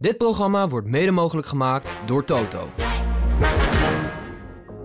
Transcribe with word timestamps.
Dit 0.00 0.16
programma 0.16 0.68
wordt 0.68 0.88
mede 0.88 1.10
mogelijk 1.10 1.46
gemaakt 1.46 1.90
door 2.06 2.24
Toto. 2.24 2.68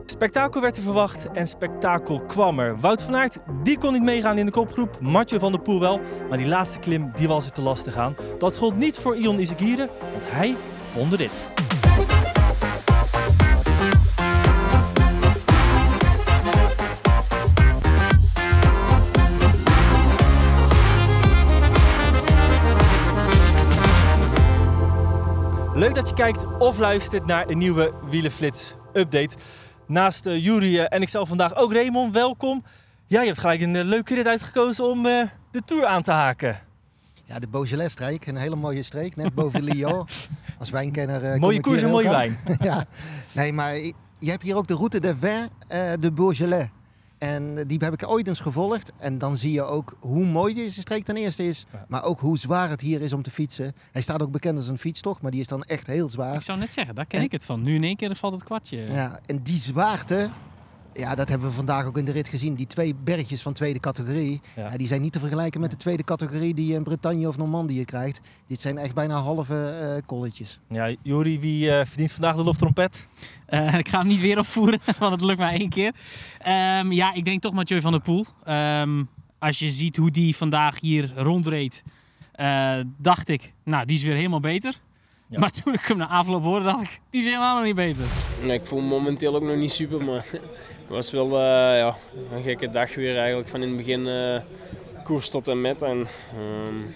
Spektakel 0.05 0.61
werd 0.61 0.77
er 0.77 0.83
verwacht 0.83 1.31
en 1.33 1.47
spektakel 1.47 2.25
kwam 2.25 2.59
er. 2.59 2.79
Wout 2.79 3.03
van 3.03 3.15
Aert, 3.15 3.38
die 3.63 3.78
kon 3.78 3.93
niet 3.93 4.01
meegaan 4.01 4.38
in 4.38 4.46
de 4.46 4.51
kopgroep. 4.51 4.99
Mathieu 5.01 5.39
van 5.39 5.51
der 5.51 5.62
Poel 5.62 5.79
wel, 5.79 6.01
maar 6.29 6.38
die 6.38 6.47
laatste 6.47 6.79
klim 6.79 7.12
die 7.15 7.28
was 7.28 7.46
er 7.46 7.51
te 7.51 7.62
lastig 7.62 7.97
aan. 7.97 8.15
Dat 8.38 8.57
gold 8.57 8.75
niet 8.75 8.97
voor 8.97 9.15
Ion 9.15 9.39
Izagirre, 9.39 9.89
want 10.12 10.23
hij 10.31 10.57
won 10.93 11.10
de 11.10 11.16
Leuk 25.76 25.95
dat 25.95 26.09
je 26.09 26.16
kijkt 26.16 26.57
of 26.57 26.77
luistert 26.77 27.26
naar 27.26 27.50
een 27.50 27.58
nieuwe 27.58 27.94
Wielenflits 28.09 28.76
update. 28.94 29.36
Naast 29.88 30.26
uh, 30.26 30.44
Jury 30.44 30.80
en 30.80 31.02
ikzelf 31.02 31.27
vandaag 31.27 31.55
ook 31.55 31.73
Raymond, 31.73 32.13
welkom. 32.13 32.63
Ja, 33.05 33.20
je 33.22 33.27
hebt 33.27 33.40
gelijk 33.40 33.62
een 33.62 33.76
uh, 33.76 33.84
leuke 33.84 34.14
rit 34.14 34.27
uitgekozen 34.27 34.90
om 34.90 35.05
uh, 35.05 35.23
de 35.52 35.62
Tour 35.66 35.86
aan 35.86 36.02
te 36.02 36.12
haken. 36.12 36.59
Ja, 37.23 37.40
de 37.40 37.48
Beaujolais-streek, 37.48 38.26
een 38.26 38.36
hele 38.36 38.55
mooie 38.55 38.84
streek, 38.84 39.16
net 39.16 39.34
boven 39.34 39.64
Lyon. 39.70 40.08
Als 40.59 40.70
wijnkenner... 40.70 41.40
mooie 41.40 41.62
koers 41.62 41.81
en 41.81 41.89
mooie 41.89 42.09
wijn. 42.09 42.38
ja, 42.59 42.86
nee, 43.31 43.53
maar 43.53 43.76
je 44.20 44.30
hebt 44.30 44.44
hier 44.44 44.55
ook 44.55 44.67
de 44.67 44.76
route 44.76 45.00
de 45.00 45.16
Vin 45.20 45.50
de 46.00 46.12
Beaujolais. 46.12 46.67
En 47.26 47.68
die 47.68 47.78
heb 47.82 47.94
ik 47.94 48.08
ooit 48.08 48.28
eens 48.28 48.40
gevolgd. 48.40 48.92
En 48.98 49.18
dan 49.18 49.38
zie 49.38 49.52
je 49.52 49.64
ook 49.64 49.98
hoe 50.00 50.26
mooi 50.26 50.54
deze 50.54 50.80
streek 50.80 51.04
ten 51.04 51.16
eerste 51.16 51.44
is. 51.44 51.66
Maar 51.88 52.04
ook 52.04 52.20
hoe 52.20 52.38
zwaar 52.38 52.70
het 52.70 52.82
hier 52.82 53.02
is 53.02 53.14
om 53.14 53.22
te 53.22 53.32
fietsen. 53.32 53.74
Hij 53.92 54.02
staat 54.02 54.22
ook 54.22 54.32
bekend 54.32 54.58
als 54.58 54.68
een 54.68 54.78
fietstocht, 54.78 55.22
maar 55.22 55.32
die 55.32 55.42
is 55.42 55.48
dan 55.48 55.64
echt 55.64 55.88
heel 55.88 56.10
zwaar. 56.10 56.36
Ik 56.36 56.42
zou 56.42 56.60
net 56.60 56.72
zeggen, 56.72 56.96
daar 56.96 57.06
ken 57.06 57.22
ik 57.22 57.32
het 57.32 57.46
van. 57.46 57.62
Nu 57.62 57.76
in 57.76 57.84
één 57.84 57.96
keer 57.96 58.16
valt 58.16 58.34
het 58.34 58.44
kwartje. 58.44 58.78
Ja, 58.78 59.20
en 59.26 59.44
die 59.44 59.58
zwaarte, 59.58 60.30
ja, 60.96 61.16
dat 61.16 61.30
hebben 61.30 61.48
we 61.48 61.54
vandaag 61.54 61.86
ook 61.86 61.98
in 61.98 62.06
de 62.06 62.12
rit 62.12 62.28
gezien. 62.28 62.56
Die 62.56 62.66
twee 62.66 62.96
bergjes 63.04 63.42
van 63.42 63.54
tweede 63.54 63.80
categorie, 63.80 64.42
ja. 64.56 64.66
Ja, 64.66 64.78
die 64.78 64.88
zijn 64.88 65.02
niet 65.02 65.12
te 65.12 65.20
vergelijken 65.20 65.62
met 65.62 65.72
de 65.72 65.78
tweede 65.78 66.04
categorie 66.04 66.54
die 66.54 66.68
je 66.68 66.74
in 66.74 66.84
Bretagne 66.84 67.28
of 67.28 67.38
Normandië 67.38 67.86
krijgt. 67.86 68.22
Dit 68.48 68.62
zijn 68.62 68.78
echt 68.78 68.94
bijna 68.94 69.16
halve 69.16 69.80
uh, 69.82 70.02
kolletjes. 70.06 70.60
Ja, 70.70 70.96
Jori, 71.02 71.40
wie 71.40 71.66
uh, 71.66 71.82
verdient 71.86 72.12
vandaag 72.12 72.36
de 72.36 72.44
loftrompet? 72.44 73.08
Uh, 73.50 73.73
ik 73.84 73.88
ga 73.88 73.98
hem 73.98 74.08
niet 74.08 74.22
weer 74.22 74.40
opvoeren, 74.40 74.80
want 75.00 75.12
het 75.12 75.22
lukt 75.22 75.40
maar 75.40 75.52
één 75.52 75.70
keer. 75.70 75.94
Um, 76.48 76.92
ja, 76.92 77.14
ik 77.14 77.26
denk 77.26 77.42
toch 77.42 77.54
Mathieu 77.54 77.82
van 77.82 77.92
der 77.92 78.02
Poel. 78.02 78.26
Um, 78.48 79.10
als 79.40 79.60
je 79.60 79.70
ziet 79.70 79.98
hoe 79.98 80.12
die 80.12 80.36
vandaag 80.36 80.80
hier 80.80 81.14
rondreed, 81.16 81.84
dacht 82.98 83.28
ik, 83.28 83.54
nou, 83.64 83.86
die 83.86 83.98
is 83.98 84.04
weer 84.04 84.16
helemaal 84.16 84.40
beter. 84.40 84.80
Ja. 85.30 85.40
Maar 85.40 85.50
toen 85.50 85.73
ik 85.73 85.82
hem 85.82 85.98
na 85.98 86.08
afloop 86.08 86.44
hoorde, 86.44 86.66
dacht 86.66 86.82
ik, 86.82 87.00
die 87.10 87.22
is 87.22 87.28
helemaal 87.28 87.56
nog 87.56 87.66
niet 87.66 87.76
beter. 87.76 88.06
Nee, 88.44 88.60
ik 88.60 88.66
voel 88.66 88.82
me 88.82 88.88
momenteel 88.88 89.36
ook 89.36 89.44
nog 89.44 89.56
niet 89.56 89.72
super, 89.72 90.04
maar 90.04 90.26
het 90.86 90.94
was 90.94 91.11
wel 91.11 91.28
uh, 91.28 91.78
ja, 91.78 91.97
een 92.31 92.44
gekke 92.44 92.69
dag 92.69 92.95
weer 92.95 93.17
eigenlijk. 93.17 93.47
Van 93.47 93.61
in 93.61 93.67
het 93.67 93.78
begin 93.78 94.08
uh, 94.08 94.39
koers 95.03 95.30
tot 95.30 95.47
en 95.47 95.61
met. 95.61 95.81
En, 95.81 96.08
um, 96.38 96.94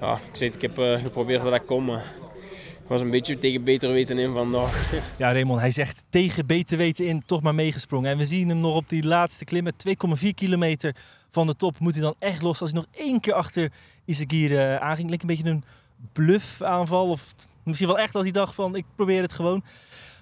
ja, 0.00 0.14
ik, 0.14 0.36
zei, 0.36 0.50
ik 0.50 0.62
heb 0.62 0.78
uh, 0.78 0.98
geprobeerd 0.98 1.42
wat 1.42 1.54
ik 1.54 1.66
kon, 1.66 1.84
maar 1.84 2.04
ik 2.52 2.86
was 2.86 3.00
een 3.00 3.10
beetje 3.10 3.38
tegen 3.38 3.64
beter 3.64 3.92
weten 3.92 4.18
in 4.18 4.32
vandaag. 4.32 4.92
Ja, 5.18 5.32
Raymond, 5.32 5.60
hij 5.60 5.70
zegt 5.70 6.02
tegen 6.08 6.46
beter 6.46 6.76
weten 6.76 7.06
in 7.06 7.22
toch 7.26 7.42
maar 7.42 7.54
meegesprongen. 7.54 8.10
En 8.10 8.18
we 8.18 8.24
zien 8.24 8.48
hem 8.48 8.60
nog 8.60 8.74
op 8.74 8.88
die 8.88 9.04
laatste 9.04 9.44
klim 9.44 9.64
met 9.64 9.86
2,4 10.24 10.28
kilometer 10.34 10.94
van 11.30 11.46
de 11.46 11.56
top. 11.56 11.78
Moet 11.78 11.94
hij 11.94 12.02
dan 12.02 12.14
echt 12.18 12.42
los 12.42 12.60
als 12.60 12.70
hij 12.70 12.80
nog 12.80 13.06
één 13.06 13.20
keer 13.20 13.32
achter 13.32 13.72
Isagir 14.04 14.78
aanging. 14.78 15.10
Leek 15.10 15.20
een 15.20 15.26
beetje 15.26 15.48
een 15.48 15.64
bluff 16.12 16.62
aanval. 16.62 17.10
Of 17.10 17.34
misschien 17.62 17.88
wel 17.88 17.98
echt 17.98 18.14
als 18.14 18.22
hij 18.22 18.32
dacht 18.32 18.54
van 18.54 18.76
ik 18.76 18.84
probeer 18.96 19.22
het 19.22 19.32
gewoon. 19.32 19.64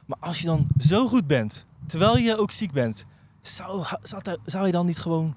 Maar 0.06 0.18
als 0.20 0.40
je 0.40 0.46
dan 0.46 0.66
zo 0.78 1.08
goed 1.08 1.26
bent, 1.26 1.66
terwijl 1.88 2.16
je 2.16 2.38
ook 2.38 2.50
ziek 2.50 2.72
bent, 2.72 3.04
zou, 3.40 3.84
zou, 4.44 4.66
je 4.66 4.72
dan 4.72 4.86
niet 4.86 4.98
gewoon 4.98 5.36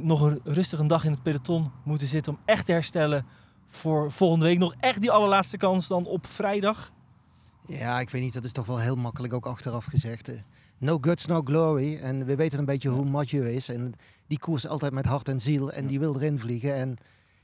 nog 0.00 0.20
een 0.20 0.40
rustig 0.44 0.78
een 0.78 0.86
dag 0.86 1.04
in 1.04 1.12
het 1.12 1.22
peloton 1.22 1.70
moeten 1.84 2.06
zitten 2.06 2.32
om 2.32 2.38
echt 2.44 2.66
te 2.66 2.72
herstellen 2.72 3.26
voor 3.66 4.12
volgende 4.12 4.44
week 4.44 4.58
nog 4.58 4.74
echt 4.80 5.00
die 5.00 5.10
allerlaatste 5.10 5.56
kans 5.56 5.88
dan 5.88 6.06
op 6.06 6.26
vrijdag? 6.26 6.92
Ja, 7.66 8.00
ik 8.00 8.10
weet 8.10 8.22
niet, 8.22 8.32
dat 8.34 8.44
is 8.44 8.52
toch 8.52 8.66
wel 8.66 8.78
heel 8.78 8.96
makkelijk 8.96 9.32
ook 9.32 9.46
achteraf 9.46 9.84
gezegd. 9.84 10.30
No 10.78 10.98
guts, 11.00 11.26
no 11.26 11.40
glory. 11.44 11.96
En 11.96 12.24
we 12.24 12.36
weten 12.36 12.58
een 12.58 12.64
beetje 12.64 12.88
hoe 12.88 13.04
Mathieu 13.04 13.50
is. 13.50 13.68
En 13.68 13.94
die 14.26 14.38
koers 14.38 14.66
altijd 14.66 14.92
met 14.92 15.06
hart 15.06 15.28
en 15.28 15.40
ziel 15.40 15.72
en 15.72 15.86
die 15.86 15.98
wil 15.98 16.14
erin 16.16 16.38
vliegen. 16.38 16.74
En 16.74 16.96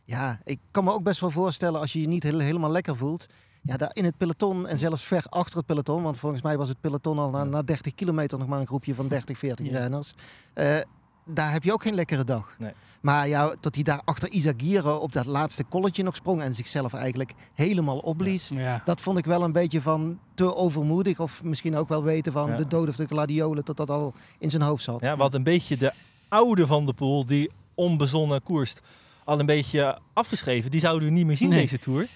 ja, 0.04 0.40
ik 0.44 0.58
kan 0.70 0.84
me 0.84 0.92
ook 0.92 1.02
best 1.02 1.20
wel 1.20 1.30
voorstellen 1.30 1.80
als 1.80 1.92
je 1.92 2.00
je 2.00 2.08
niet 2.08 2.22
helemaal 2.22 2.70
lekker 2.70 2.96
voelt. 2.96 3.26
Ja, 3.62 3.76
daar 3.76 3.90
in 3.92 4.04
het 4.04 4.16
peloton 4.16 4.66
en 4.66 4.78
zelfs 4.78 5.04
ver 5.04 5.24
achter 5.28 5.56
het 5.56 5.66
peloton. 5.66 6.02
Want 6.02 6.18
volgens 6.18 6.42
mij 6.42 6.56
was 6.56 6.68
het 6.68 6.80
peloton 6.80 7.18
al 7.18 7.30
na, 7.30 7.44
na 7.44 7.62
30 7.62 7.94
kilometer 7.94 8.38
nog 8.38 8.48
maar 8.48 8.60
een 8.60 8.66
groepje 8.66 8.94
van 8.94 9.08
30, 9.08 9.38
40 9.38 9.66
ja. 9.66 9.78
renners. 9.78 10.14
Uh, 10.54 10.76
daar 11.24 11.52
heb 11.52 11.64
je 11.64 11.72
ook 11.72 11.82
geen 11.82 11.94
lekkere 11.94 12.24
dag. 12.24 12.54
Nee. 12.58 12.72
Maar 13.00 13.28
ja, 13.28 13.54
dat 13.60 13.74
hij 13.74 13.84
daar 13.84 14.02
achter 14.04 14.28
Isagire 14.28 14.98
op 14.98 15.12
dat 15.12 15.26
laatste 15.26 15.64
kolletje 15.64 16.02
nog 16.02 16.14
sprong 16.14 16.42
en 16.42 16.54
zichzelf 16.54 16.94
eigenlijk 16.94 17.32
helemaal 17.54 17.98
opblies. 17.98 18.48
Ja. 18.48 18.60
Ja. 18.60 18.82
Dat 18.84 19.00
vond 19.00 19.18
ik 19.18 19.24
wel 19.24 19.42
een 19.42 19.52
beetje 19.52 19.82
van 19.82 20.18
te 20.34 20.54
overmoedig. 20.54 21.20
Of 21.20 21.42
misschien 21.42 21.76
ook 21.76 21.88
wel 21.88 22.02
weten 22.02 22.32
van 22.32 22.56
de 22.56 22.66
dood 22.66 22.88
of 22.88 22.96
de 22.96 23.06
gladiolen, 23.06 23.64
dat 23.64 23.76
dat 23.76 23.90
al 23.90 24.14
in 24.38 24.50
zijn 24.50 24.62
hoofd 24.62 24.84
zat. 24.84 25.04
Ja, 25.04 25.16
wat 25.16 25.34
een 25.34 25.42
beetje 25.42 25.76
de 25.76 25.92
oude 26.28 26.66
van 26.66 26.86
de 26.86 26.92
pool 26.92 27.24
die 27.24 27.50
onbezonnen 27.74 28.42
koerst 28.42 28.80
al 29.24 29.40
een 29.40 29.46
beetje 29.46 29.98
afgeschreven. 30.12 30.70
Die 30.70 30.80
zouden 30.80 31.08
we 31.08 31.14
niet 31.14 31.26
meer 31.26 31.36
zien 31.36 31.48
Nee. 31.48 31.60
deze 31.60 31.78
Tour. 31.78 32.06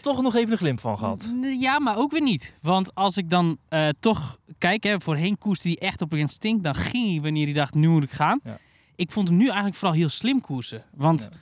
Toch 0.00 0.22
nog 0.22 0.34
even 0.34 0.52
een 0.52 0.58
glimp 0.58 0.80
van 0.80 0.98
gehad. 0.98 1.32
Ja, 1.58 1.78
maar 1.78 1.96
ook 1.96 2.10
weer 2.10 2.22
niet. 2.22 2.54
Want 2.62 2.94
als 2.94 3.16
ik 3.16 3.30
dan 3.30 3.58
uh, 3.70 3.88
toch 4.00 4.38
kijk, 4.58 4.82
hè, 4.84 5.00
voorheen 5.00 5.38
koerste 5.38 5.68
hij 5.68 5.76
echt 5.76 6.02
op 6.02 6.12
een 6.12 6.18
instinct. 6.18 6.64
Dan 6.64 6.74
ging 6.74 7.10
hij 7.12 7.20
wanneer 7.20 7.44
hij 7.44 7.54
dacht, 7.54 7.74
nu 7.74 7.88
moet 7.88 8.02
ik 8.02 8.10
gaan. 8.10 8.40
Ja. 8.42 8.58
Ik 8.96 9.10
vond 9.12 9.28
hem 9.28 9.36
nu 9.36 9.44
eigenlijk 9.44 9.76
vooral 9.76 9.96
heel 9.96 10.08
slim 10.08 10.40
koersen. 10.40 10.84
Want 10.94 11.28
Ja. 11.32 11.38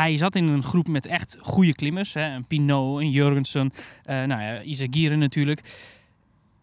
hij 0.00 0.16
zat 0.16 0.34
in 0.36 0.44
een 0.48 0.62
groep 0.62 0.88
met 0.88 1.06
echt 1.06 1.36
goede 1.40 1.74
klimmers. 1.74 2.14
Hè, 2.14 2.34
een 2.34 2.46
Pinot, 2.46 3.00
een 3.00 3.10
Jurgensen, 3.10 3.72
eh 4.04 4.14
nou 4.24 4.42
ja, 4.42 4.60
Isagire 4.62 5.16
natuurlijk. 5.16 5.78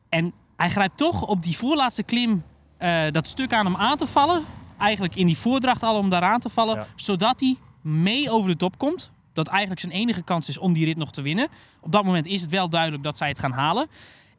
En 0.10 0.34
hij 0.56 0.70
grijpt 0.70 0.98
toch 0.98 1.28
op 1.28 1.44
die 1.44 1.58
voorlaatste 1.58 2.04
klim 2.04 2.44
eh, 2.78 3.02
dat 3.12 3.28
stuk 3.28 3.54
aan 3.54 3.68
om 3.68 3.76
aan 3.76 3.98
te 3.98 4.08
vallen. 4.08 4.44
Eigenlijk 4.78 5.16
in 5.16 5.26
die 5.26 5.38
voordracht 5.38 5.84
al 5.84 5.96
om 5.98 6.10
daar 6.10 6.22
aan 6.22 6.40
te 6.40 6.50
vallen. 6.50 6.76
Ja. 6.76 6.88
Zodat 6.96 7.40
hij 7.40 7.56
mee 7.81 8.31
over 8.31 8.50
de 8.50 8.56
top 8.56 8.78
komt. 8.78 9.12
Dat 9.34 9.48
eigenlijk 9.48 9.80
zijn 9.80 9.92
enige 9.94 10.22
kans 10.22 10.50
is 10.50 10.58
om 10.58 10.74
die 10.74 10.86
rit 10.86 10.98
nog 10.98 11.12
te 11.12 11.22
winnen. 11.22 11.48
Op 11.82 11.92
dat 11.92 12.04
moment 12.04 12.26
is 12.26 12.42
het 12.42 12.52
wel 12.52 12.70
duidelijk 12.70 13.04
dat 13.04 13.18
zij 13.18 13.28
het 13.28 13.40
gaan 13.40 13.52
halen. 13.52 13.88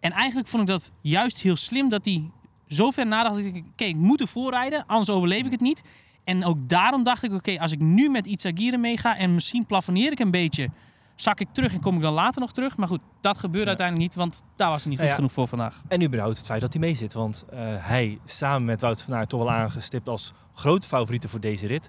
En 0.01 0.13
eigenlijk 0.13 0.49
vond 0.49 0.63
ik 0.63 0.69
dat 0.69 0.91
juist 1.01 1.41
heel 1.41 1.57
slim 1.57 1.89
dat 1.89 2.05
hij 2.05 2.31
zo 2.69 2.91
ver 2.91 3.07
nadacht. 3.07 3.35
Dat 3.35 3.45
ik, 3.45 3.65
oké, 3.73 3.85
ik 3.85 3.97
moet 3.97 4.21
ervoor 4.21 4.51
rijden, 4.51 4.85
anders 4.87 5.11
overleef 5.11 5.45
ik 5.45 5.51
het 5.51 5.61
niet. 5.61 5.83
En 6.25 6.45
ook 6.45 6.69
daarom 6.69 7.05
dacht 7.05 7.23
ik, 7.23 7.33
oké, 7.33 7.59
als 7.59 7.73
ik 7.73 7.81
nu 7.81 8.11
met 8.11 8.27
Itagire 8.27 8.77
meega 8.77 9.17
en 9.17 9.35
misschien 9.35 9.67
plafonneer 9.67 10.13
ik 10.13 10.19
een 10.19 10.31
beetje, 10.31 10.71
zak 11.15 11.41
ik 11.41 11.49
terug 11.53 11.73
en 11.73 11.81
kom 11.81 11.97
ik 11.97 12.03
dan 12.03 12.13
later 12.13 12.41
nog 12.41 12.53
terug. 12.53 12.77
Maar 12.77 12.89
goed, 12.89 13.01
dat 13.21 13.37
gebeurde 13.37 13.69
uiteindelijk 13.69 14.09
niet, 14.09 14.19
want 14.19 14.43
daar 14.57 14.71
was 14.71 14.83
hij 14.83 14.91
niet 14.91 15.01
goed 15.01 15.09
Nou 15.09 15.09
ja. 15.09 15.15
genoeg 15.15 15.33
voor 15.33 15.49
vandaag. 15.49 15.83
En 15.89 16.03
überhaupt 16.03 16.37
het 16.37 16.47
feit 16.47 16.61
dat 16.61 16.73
hij 16.73 16.83
mee 16.83 16.95
zit. 16.95 17.13
Want 17.13 17.45
eh, 17.51 17.59
hij, 17.79 18.19
samen 18.25 18.65
met 18.65 18.81
Wout 18.81 19.03
van 19.03 19.15
Aert, 19.15 19.29
toch 19.29 19.43
wel 19.43 19.51
aangestipt 19.51 20.09
als 20.09 20.33
grote 20.53 20.89
favorieten 20.89 21.29
voor 21.29 21.41
deze 21.41 21.67
rit. 21.67 21.89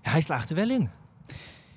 Hij 0.00 0.20
slaagt 0.20 0.50
er 0.50 0.56
wel 0.56 0.70
in. 0.70 0.90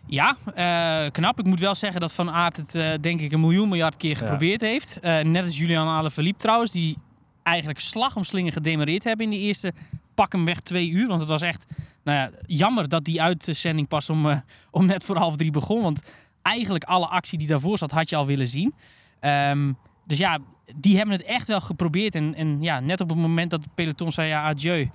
Ja, 0.08 0.38
eh, 0.56 1.12
knap. 1.12 1.40
Ik 1.40 1.46
moet 1.46 1.60
wel 1.60 1.76
zeggen 1.76 2.02
dat 2.02 2.14
Van 2.14 2.32
Aert 2.32 2.58
het 2.58 2.76
eh, 2.76 2.92
denk 3.02 3.22
ik 3.22 3.32
een 3.32 3.40
miljoen 3.40 3.70
miljard 3.70 3.98
keer 3.98 4.18
geprobeerd 4.18 4.62
heeft. 4.62 5.00
Eh, 5.00 5.20
net 5.20 5.44
als 5.44 5.58
Julian 5.58 5.88
Alaphilippe 5.88 6.40
trouwens, 6.40 6.72
die 6.72 6.98
eigenlijk 7.44 7.80
slag 7.80 8.16
om 8.16 8.24
slingen 8.24 8.52
gedemareerd 8.52 9.04
hebben 9.04 9.26
in 9.26 9.32
die 9.32 9.40
eerste 9.40 9.74
pak 10.14 10.32
hem 10.32 10.46
weg 10.46 10.60
twee 10.60 10.90
uur. 10.90 11.08
Want 11.08 11.20
het 11.20 11.30
was 11.30 11.42
echt 11.42 11.66
nou 12.04 12.18
ja, 12.18 12.30
jammer 12.46 12.90
dat 12.90 13.06
die 13.06 13.22
uitzending 13.22 13.88
pas 13.88 14.10
om, 14.10 14.44
om 14.72 14.86
net 14.86 15.04
voor 15.04 15.18
half 15.18 15.36
drie 15.36 15.52
begon. 15.52 15.82
Want 15.82 16.04
eigenlijk 16.42 16.84
alle 16.84 17.08
actie 17.08 17.38
die 17.38 17.48
daarvoor 17.48 17.78
zat 17.78 17.92
had 17.92 18.10
je 18.10 18.16
al 18.16 18.26
willen 18.26 18.48
zien. 18.48 18.74
Ehm, 19.20 19.74
dus 20.06 20.18
ja, 20.18 20.40
die 20.76 20.98
hebben 20.98 21.16
het 21.16 21.24
echt 21.24 21.48
wel 21.48 21.62
geprobeerd. 21.62 22.16
En, 22.16 22.36
en 22.36 22.62
ja, 22.62 22.80
net 22.80 23.02
op 23.02 23.10
het 23.10 23.18
moment 23.18 23.50
dat 23.50 23.64
het 23.64 23.74
peloton 23.74 24.12
zei 24.12 24.28
ja, 24.28 24.44
adieu. 24.44 24.90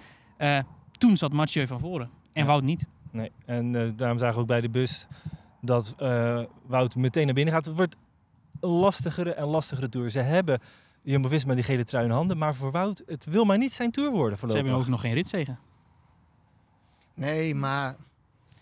toen 0.98 1.16
zat 1.16 1.32
Mathieu 1.32 1.66
van 1.66 1.80
voren. 1.80 2.10
En 2.32 2.42
Ja. 2.42 2.48
Wout 2.48 2.62
niet. 2.62 2.86
Nee. 3.10 3.32
En 3.44 3.74
eh, 3.74 3.90
daarom 3.96 4.18
zagen 4.18 4.34
we 4.34 4.40
ook 4.40 4.46
bij 4.46 4.60
de 4.60 4.68
bus 4.70 5.06
dat 5.60 5.94
eh, 5.98 6.42
Wout 6.66 6.96
meteen 6.96 7.24
naar 7.24 7.34
binnen 7.34 7.54
gaat. 7.54 7.64
Het 7.64 7.76
wordt 7.76 7.96
een 8.60 8.70
lastigere 8.70 9.34
en 9.34 9.46
lastigere 9.46 9.88
tour. 9.88 10.10
Ze 10.10 10.18
hebben 10.18 10.58
Jumbo-Visma 11.02 11.54
die 11.54 11.64
gele 11.64 11.84
trui 11.84 12.04
in 12.04 12.10
handen. 12.10 12.38
Maar 12.38 12.54
voor 12.54 12.70
Wout, 12.70 13.02
het 13.06 13.24
wil 13.24 13.44
maar 13.44 13.58
niet 13.58 13.72
zijn 13.72 13.90
tour 13.90 14.10
worden 14.10 14.32
Ze 14.32 14.38
voorlopig. 14.38 14.62
hebben 14.64 14.82
ook 14.84 14.90
nog 14.90 15.00
geen 15.00 15.14
ritzegen. 15.14 15.58
Nee, 17.14 17.54
maar 17.54 17.96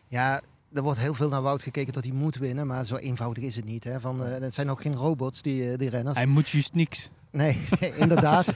ja, 0.06 0.40
er 0.72 0.82
wordt 0.82 0.98
heel 0.98 1.14
veel 1.14 1.28
naar 1.28 1.42
Wout 1.42 1.62
gekeken 1.62 1.92
dat 1.92 2.04
hij 2.04 2.12
moet 2.12 2.36
winnen. 2.36 2.66
Maar 2.66 2.84
zo 2.84 2.96
eenvoudig 2.96 3.42
is 3.44 3.56
het 3.56 3.64
niet. 3.64 3.84
Hè? 3.84 4.00
Van, 4.00 4.24
eh, 4.24 4.40
het 4.40 4.54
zijn 4.54 4.70
ook 4.70 4.80
geen 4.82 4.94
robots, 4.94 5.42
die, 5.42 5.76
die 5.76 5.90
renners. 5.90 6.16
Hij 6.16 6.26
moet 6.26 6.48
juist 6.48 6.74
niks. 6.74 7.10
Nee, 7.30 7.60
inderdaad. 8.02 8.54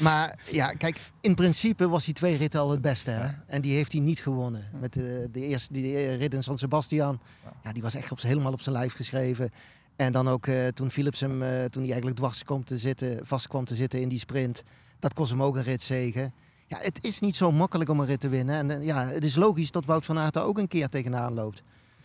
maar 0.00 0.38
ja, 0.50 0.72
kijk, 0.72 1.00
in 1.20 1.34
principe 1.34 1.88
was 1.88 2.04
die 2.04 2.14
twee 2.14 2.36
ritten 2.36 2.60
al 2.60 2.70
het 2.70 2.80
beste. 2.80 3.10
Hè? 3.10 3.28
En 3.46 3.62
die 3.62 3.74
heeft 3.74 3.92
hij 3.92 4.00
niet 4.00 4.20
gewonnen. 4.20 4.62
Met 4.80 4.92
de, 4.92 5.28
de 5.32 5.40
eerste 5.40 5.72
die 5.72 5.96
eh, 5.96 6.16
rit 6.16 6.34
in 6.34 6.42
San 6.42 6.58
Sebastian. 6.58 7.20
Ja, 7.64 7.72
die 7.72 7.82
was 7.82 7.94
echt 7.94 8.10
op, 8.12 8.20
helemaal 8.20 8.52
op 8.52 8.60
zijn 8.60 8.74
lijf 8.74 8.94
geschreven. 8.94 9.50
En 9.96 10.12
dan 10.12 10.28
ook 10.28 10.46
eh, 10.46 10.66
toen 10.66 10.90
Philips 10.90 11.20
hem, 11.20 11.42
eh, 11.42 11.48
toen 11.48 11.82
hij 11.82 11.90
eigenlijk 11.90 12.16
dwars 12.16 12.44
kwam 12.44 12.64
te 12.64 12.78
zitten, 12.78 13.26
vast 13.26 13.48
kwam 13.48 13.64
te 13.64 13.74
zitten 13.74 14.00
in 14.00 14.08
die 14.08 14.18
sprint. 14.18 14.62
Dat 14.98 15.14
kost 15.14 15.30
hem 15.30 15.42
ook 15.42 15.56
een 15.56 15.62
ritzegen. 15.62 16.32
Ja, 16.66 16.78
het 16.80 17.04
is 17.04 17.20
niet 17.20 17.36
zo 17.36 17.52
makkelijk 17.52 17.90
om 17.90 18.00
een 18.00 18.06
rit 18.06 18.20
te 18.20 18.28
winnen. 18.28 18.54
En 18.54 18.70
eh, 18.80 18.86
ja, 18.86 19.06
het 19.06 19.24
is 19.24 19.34
logisch 19.34 19.70
dat 19.70 19.84
Wout 19.84 20.04
van 20.04 20.18
Aert 20.18 20.34
daar 20.34 20.44
ook 20.44 20.58
een 20.58 20.68
keer 20.68 20.88
tegenaan 20.88 21.34
loopt. 21.34 21.62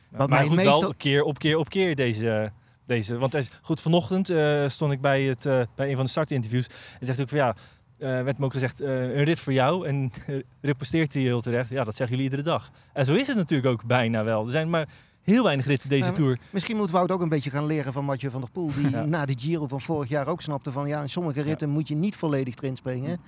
Wat 0.09 0.29
maar 0.29 0.39
mij 0.39 0.47
goed, 0.47 0.55
meestal- 0.55 0.81
wel 0.81 0.93
keer 0.97 1.23
op 1.23 1.39
keer 1.39 1.57
op 1.57 1.69
keer 1.69 1.95
deze... 1.95 2.51
deze 2.91 3.17
want 3.17 3.49
goed, 3.61 3.81
vanochtend 3.81 4.29
eh, 4.29 4.67
stond 4.67 4.91
ik 4.91 5.01
bij, 5.01 5.23
het, 5.23 5.45
eh, 5.45 5.61
bij 5.75 5.89
een 5.89 5.95
van 5.95 6.05
de 6.05 6.11
startinterviews. 6.11 6.67
En 6.99 7.05
zegt 7.05 7.21
ook 7.21 7.29
van 7.29 7.37
ja, 7.37 7.55
eh, 7.97 8.23
werd 8.23 8.37
me 8.37 8.45
ook 8.45 8.53
gezegd, 8.53 8.81
een 8.81 9.23
rit 9.23 9.39
voor 9.39 9.53
jou. 9.53 9.87
En 9.87 10.11
reposteert 10.61 11.13
hij 11.13 11.21
heel 11.21 11.41
terecht. 11.41 11.69
Ja, 11.69 11.83
dat 11.83 11.95
zeggen 11.95 12.15
jullie 12.15 12.31
iedere 12.31 12.49
dag. 12.49 12.71
En 12.93 13.05
zo 13.05 13.13
is 13.13 13.27
het 13.27 13.37
natuurlijk 13.37 13.69
ook 13.69 13.85
bijna 13.85 14.23
wel. 14.23 14.45
Er 14.45 14.51
zijn 14.51 14.69
maar 14.69 14.87
heel 15.21 15.43
weinig 15.43 15.65
ritten 15.65 15.89
deze 15.89 16.05
Ja, 16.05 16.11
Tour. 16.11 16.37
Misschien 16.49 16.77
moet 16.77 16.91
Wout 16.91 17.11
ook 17.11 17.21
een 17.21 17.29
beetje 17.29 17.49
gaan 17.49 17.65
leren 17.65 17.93
van 17.93 18.05
Mathieu 18.05 18.31
van 18.31 18.41
der 18.41 18.49
Poel. 18.49 18.71
Die 18.73 18.89
Ja. 18.95 19.05
na 19.05 19.25
de 19.25 19.37
Giro 19.39 19.67
van 19.67 19.81
vorig 19.81 20.09
jaar 20.09 20.27
ook 20.27 20.41
snapte 20.41 20.71
van 20.71 20.87
ja, 20.87 21.01
in 21.01 21.09
sommige 21.09 21.41
ritten 21.41 21.69
moet 21.69 21.87
je 21.87 21.95
niet 21.95 22.15
volledig 22.15 22.55
erin 22.55 22.75
springen. 22.75 23.19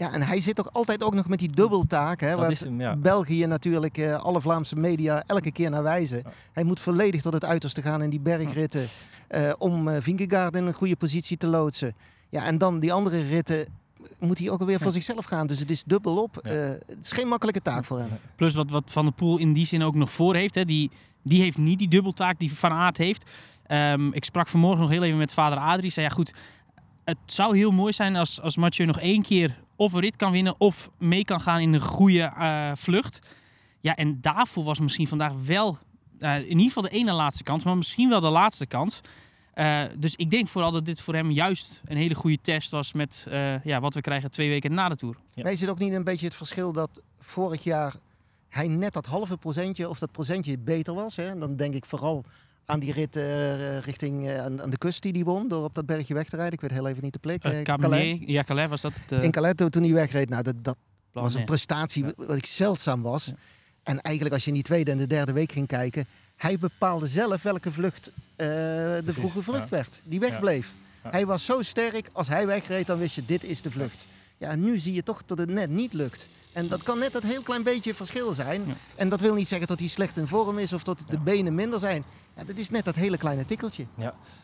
Ja, 0.00 0.12
en 0.12 0.22
hij 0.22 0.40
zit 0.40 0.54
toch 0.54 0.72
altijd 0.72 1.02
ook 1.02 1.14
nog 1.14 1.28
met 1.28 1.38
die 1.38 1.50
dubbeltaak. 1.52 2.20
Hè, 2.20 2.30
Dat 2.30 2.38
waar 2.38 2.50
is 2.50 2.60
hem, 2.64 2.80
ja. 2.80 2.96
België 2.96 3.46
natuurlijk, 3.46 3.98
eh, 3.98 4.22
alle 4.22 4.40
Vlaamse 4.40 4.76
media 4.76 5.22
elke 5.26 5.52
keer 5.52 5.70
naar 5.70 5.82
wijzen. 5.82 6.22
Hij 6.52 6.64
moet 6.64 6.80
volledig 6.80 7.22
tot 7.22 7.32
het 7.32 7.44
uiterste 7.44 7.82
gaan 7.82 8.02
in 8.02 8.10
die 8.10 8.20
bergritten. 8.20 8.86
eh, 9.28 9.52
om 9.58 9.88
eh 9.88 10.02
Vingegaard 10.02 10.56
in 10.56 10.66
een 10.66 10.72
goede 10.72 10.96
positie 10.96 11.36
te 11.36 11.46
loodsen. 11.46 11.94
Ja, 12.28 12.44
en 12.44 12.58
dan 12.58 12.78
die 12.78 12.92
andere 12.92 13.22
ritten 13.22 13.66
moet 14.18 14.38
hij 14.38 14.50
ook 14.50 14.60
alweer 14.60 14.80
voor 14.80 14.92
zichzelf 14.92 15.24
gaan. 15.24 15.46
Dus 15.46 15.58
het 15.58 15.70
is 15.70 15.84
dubbel 15.84 16.22
op. 16.22 16.38
Ja. 16.42 16.50
Eh, 16.50 16.68
het 16.86 16.98
is 17.02 17.12
geen 17.12 17.28
makkelijke 17.28 17.60
taak 17.60 17.84
voor 17.84 17.98
hem. 17.98 18.08
Plus 18.36 18.54
wat, 18.54 18.70
wat 18.70 18.90
Van 18.90 19.04
der 19.04 19.12
Poel 19.14 19.38
in 19.38 19.52
die 19.52 19.66
zin 19.66 19.82
ook 19.82 19.94
nog 19.94 20.12
voor 20.12 20.34
heeft. 20.34 20.54
Hè. 20.54 20.64
Die, 20.64 20.90
die 21.22 21.40
heeft 21.42 21.58
niet 21.58 21.78
die 21.78 21.88
dubbeltaak 21.88 22.38
die 22.38 22.52
Van 22.52 22.72
Aert 22.72 22.98
heeft. 22.98 23.30
Ehm, 23.66 24.12
ik 24.12 24.24
sprak 24.24 24.48
vanmorgen 24.48 24.80
nog 24.80 24.90
heel 24.90 25.02
even 25.02 25.18
met 25.18 25.32
vader 25.32 25.58
Adrie. 25.58 25.90
Zei 25.90 26.06
ja 26.06 26.12
goed, 26.12 26.34
het 27.04 27.18
zou 27.24 27.56
heel 27.56 27.70
mooi 27.70 27.92
zijn 27.92 28.16
als, 28.16 28.40
als 28.40 28.56
Mathieu 28.56 28.86
nog 28.86 29.00
één 29.00 29.22
keer 29.22 29.58
of 29.80 29.92
een 29.92 30.00
rit 30.00 30.16
kan 30.16 30.32
winnen... 30.32 30.54
of 30.58 30.90
mee 30.98 31.24
kan 31.24 31.40
gaan 31.40 31.60
in 31.60 31.72
een 31.72 31.80
goede 31.80 32.22
eh, 32.22 32.70
vlucht. 32.74 33.18
Ja, 33.80 33.96
en 33.96 34.20
daarvoor 34.20 34.64
was 34.64 34.80
misschien 34.80 35.06
vandaag 35.06 35.32
wel 35.44 35.78
eh, 36.18 36.36
in 36.36 36.48
ieder 36.48 36.66
geval 36.66 36.82
de 36.82 36.88
ene 36.88 37.12
laatste 37.12 37.42
kans... 37.42 37.64
maar 37.64 37.76
misschien 37.76 38.08
wel 38.08 38.20
de 38.20 38.28
laatste 38.28 38.66
kans. 38.66 39.00
Eh, 39.52 39.82
dus 39.98 40.14
ik 40.14 40.30
denk 40.30 40.48
vooral 40.48 40.70
dat 40.70 40.84
dit 40.84 41.00
voor 41.00 41.14
hem 41.14 41.30
juist 41.30 41.80
een 41.84 41.96
hele 41.96 42.14
goede 42.14 42.38
test 42.42 42.70
was... 42.70 42.92
met 42.92 43.26
eh, 43.28 43.64
ja, 43.64 43.80
wat 43.80 43.94
we 43.94 44.00
krijgen 44.00 44.30
twee 44.30 44.48
weken 44.48 44.74
na 44.74 44.88
de 44.88 44.96
Tour. 44.96 45.16
Ja. 45.34 45.42
Maar 45.42 45.52
is 45.52 45.60
het 45.60 45.70
ook 45.70 45.78
niet 45.78 45.92
een 45.92 46.04
beetje 46.04 46.26
het 46.26 46.34
verschil 46.34 46.72
dat 46.72 47.02
vorig 47.18 47.64
jaar 47.64 47.94
hij 48.48 48.68
net 48.68 48.92
dat 48.92 49.06
halve 49.06 49.36
procentje 49.36 49.88
of 49.88 49.98
dat 49.98 50.12
procentje 50.12 50.58
beter 50.58 50.94
was? 50.94 51.16
Hè? 51.16 51.38
Dan 51.38 51.56
denk 51.56 51.74
ik 51.74 51.84
vooral 51.84 52.24
aan 52.70 52.80
die 52.80 52.92
rit 52.92 53.16
eh, 53.16 53.78
richting 53.78 54.28
eh, 54.28 54.40
aan, 54.40 54.62
aan 54.62 54.70
de 54.70 54.78
kust 54.78 55.02
die 55.02 55.12
hij 55.12 55.24
won 55.24 55.48
door 55.48 55.64
op 55.64 55.74
dat 55.74 55.86
bergje 55.86 56.14
weg 56.14 56.28
te 56.28 56.36
rijden. 56.36 56.54
Ik 56.54 56.60
weet 56.60 56.70
heel 56.70 56.88
even 56.88 57.02
niet 57.02 57.12
de 57.12 57.18
plek. 57.18 57.46
Uh, 57.46 57.62
Calais. 57.62 58.18
Ja, 58.26 58.42
Calais 58.42 58.68
was 58.68 58.80
dat. 58.80 58.92
het, 59.06 59.22
In 59.22 59.30
Calais 59.30 59.54
toen 59.54 59.82
hij 59.82 59.92
wegreed. 59.92 60.28
Nou, 60.28 60.42
dat, 60.42 60.64
dat 60.64 60.76
was 61.12 61.34
een 61.34 61.44
prestatie 61.44 62.04
wat 62.16 62.36
ik 62.36 62.46
zeldzaam 62.46 63.02
was. 63.02 63.32
En 63.82 64.00
eigenlijk 64.00 64.34
als 64.34 64.44
je 64.44 64.50
in 64.50 64.56
die 64.56 64.64
tweede 64.64 64.90
en 64.90 64.98
de 64.98 65.06
derde 65.06 65.32
week 65.32 65.52
ging 65.52 65.66
kijken, 65.66 66.06
hij 66.36 66.58
bepaalde 66.58 67.06
zelf 67.06 67.42
welke 67.42 67.72
vlucht 67.72 68.12
de 68.36 69.00
Precies, 69.04 69.20
vroege 69.20 69.42
vlucht 69.42 69.70
ja. 69.70 69.76
werd. 69.76 70.00
Die 70.04 70.20
wegbleef. 70.20 70.72
Ja. 71.02 71.10
Hij 71.10 71.26
was 71.26 71.44
zo 71.44 71.62
sterk, 71.62 72.08
als 72.12 72.28
hij 72.28 72.46
wegreed, 72.46 72.86
dan 72.86 72.98
wist 72.98 73.14
je, 73.14 73.24
dit 73.24 73.44
is 73.44 73.62
de 73.62 73.70
vlucht. 73.70 74.06
Ja, 74.40 74.54
nu 74.54 74.78
zie 74.78 74.94
je 74.94 75.02
toch 75.02 75.24
dat 75.24 75.38
het 75.38 75.50
net 75.50 75.70
niet 75.70 75.92
lukt. 75.92 76.28
En 76.52 76.68
dat 76.68 76.82
kan 76.82 76.98
net 76.98 77.12
dat 77.12 77.22
heel 77.22 77.42
klein 77.42 77.62
beetje 77.62 77.94
verschil 77.94 78.32
zijn. 78.32 78.66
Ja. 78.66 78.72
En 78.96 79.08
dat 79.08 79.20
wil 79.20 79.34
niet 79.34 79.48
zeggen 79.48 79.68
dat 79.68 79.78
hij 79.78 79.88
slecht 79.88 80.16
in 80.16 80.26
vorm 80.26 80.58
is 80.58 80.72
of 80.72 80.82
dat 80.82 81.02
de 81.06 81.18
benen 81.18 81.54
minder 81.54 81.78
zijn. 81.78 82.04
Ja, 82.36 82.44
dat 82.44 82.58
is 82.58 82.70
net 82.70 82.84
dat 82.84 82.94
hele 82.94 83.16
kleine 83.16 83.44
tikkeltje. 83.44 83.86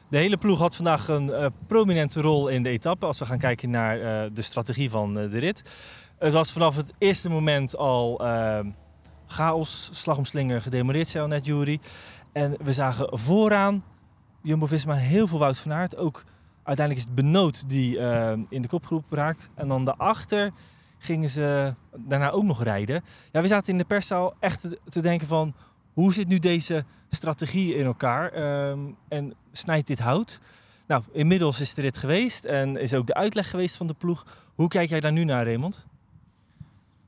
De 0.09 0.17
hele 0.17 0.37
ploeg 0.37 0.59
had 0.59 0.77
vandaag 0.77 1.09
een 1.09 1.33
eh, 1.33 1.47
prominente 1.67 2.21
rol 2.21 2.49
in 2.49 2.63
de 2.63 2.69
etappe. 2.69 3.07
Als 3.07 3.19
we 3.19 3.25
gaan 3.25 3.39
kijken 3.39 3.71
naar 3.71 4.01
eh, 4.01 4.31
de 4.33 4.43
strategie 4.43 4.91
van 4.91 5.19
eh, 5.19 5.31
de 5.31 5.39
rit. 5.39 5.63
Het 6.19 6.33
was 6.33 6.53
vanaf 6.53 6.77
het 6.77 6.93
eerste 6.99 7.29
moment 7.29 7.77
al 7.77 8.21
chaos, 9.27 9.89
slag 9.93 10.17
om 10.17 10.25
slinger, 10.25 10.63
gedemoreerd, 10.63 11.09
zei 11.09 11.23
al 11.23 11.29
net 11.29 11.47
Jury. 11.47 11.81
En 12.33 12.57
we 12.63 12.73
zagen 12.73 13.19
vooraan 13.19 13.85
Jumbo-Visma 14.43 14.95
heel 14.95 15.27
veel 15.27 15.39
Wout 15.39 15.59
van 15.59 15.73
Aert. 15.73 15.97
Ook 15.97 16.25
uiteindelijk 16.67 17.07
is 17.07 17.13
het 17.15 17.25
Benoot 17.25 17.69
die 17.69 17.99
eh, 17.99 18.39
in 18.49 18.63
de 18.63 18.69
kopgroep 18.69 19.13
raakt. 19.13 19.51
En 19.55 19.69
dan 19.69 19.85
daarachter 19.85 20.53
gingen 20.99 21.31
ze 21.31 21.75
daarna 21.97 22.31
ook 22.31 22.45
nog 22.45 22.63
rijden. 22.63 23.03
Ja, 23.33 23.41
we 23.43 23.49
zaten 23.49 23.73
in 23.73 23.79
de 23.79 23.85
perszaal 23.85 24.35
echt 24.41 24.61
te, 24.61 24.79
te 24.89 25.01
denken 25.03 25.27
van... 25.27 25.55
hoe 25.93 26.13
zit 26.13 26.29
nu 26.29 26.39
deze 26.39 26.85
strategie 27.11 27.75
in 27.75 27.85
elkaar? 27.85 28.33
Ehm, 28.33 28.81
en 29.09 29.35
snijdt 29.53 29.87
dit 29.87 29.99
hout? 29.99 30.41
Nou, 30.87 31.03
inmiddels 31.13 31.61
is 31.61 31.75
de 31.75 31.81
rit 31.81 31.99
geweest 31.99 32.45
en 32.45 32.77
is 32.77 32.95
ook 32.95 33.07
de 33.07 33.15
uitleg 33.15 33.51
geweest 33.51 33.77
van 33.77 33.87
de 33.87 33.95
ploeg. 33.95 34.27
Hoe 34.55 34.69
kijk 34.69 34.89
jij 34.89 35.01
daar 35.01 35.13
nu 35.13 35.25
naar, 35.25 35.45
Raymond? 35.45 35.87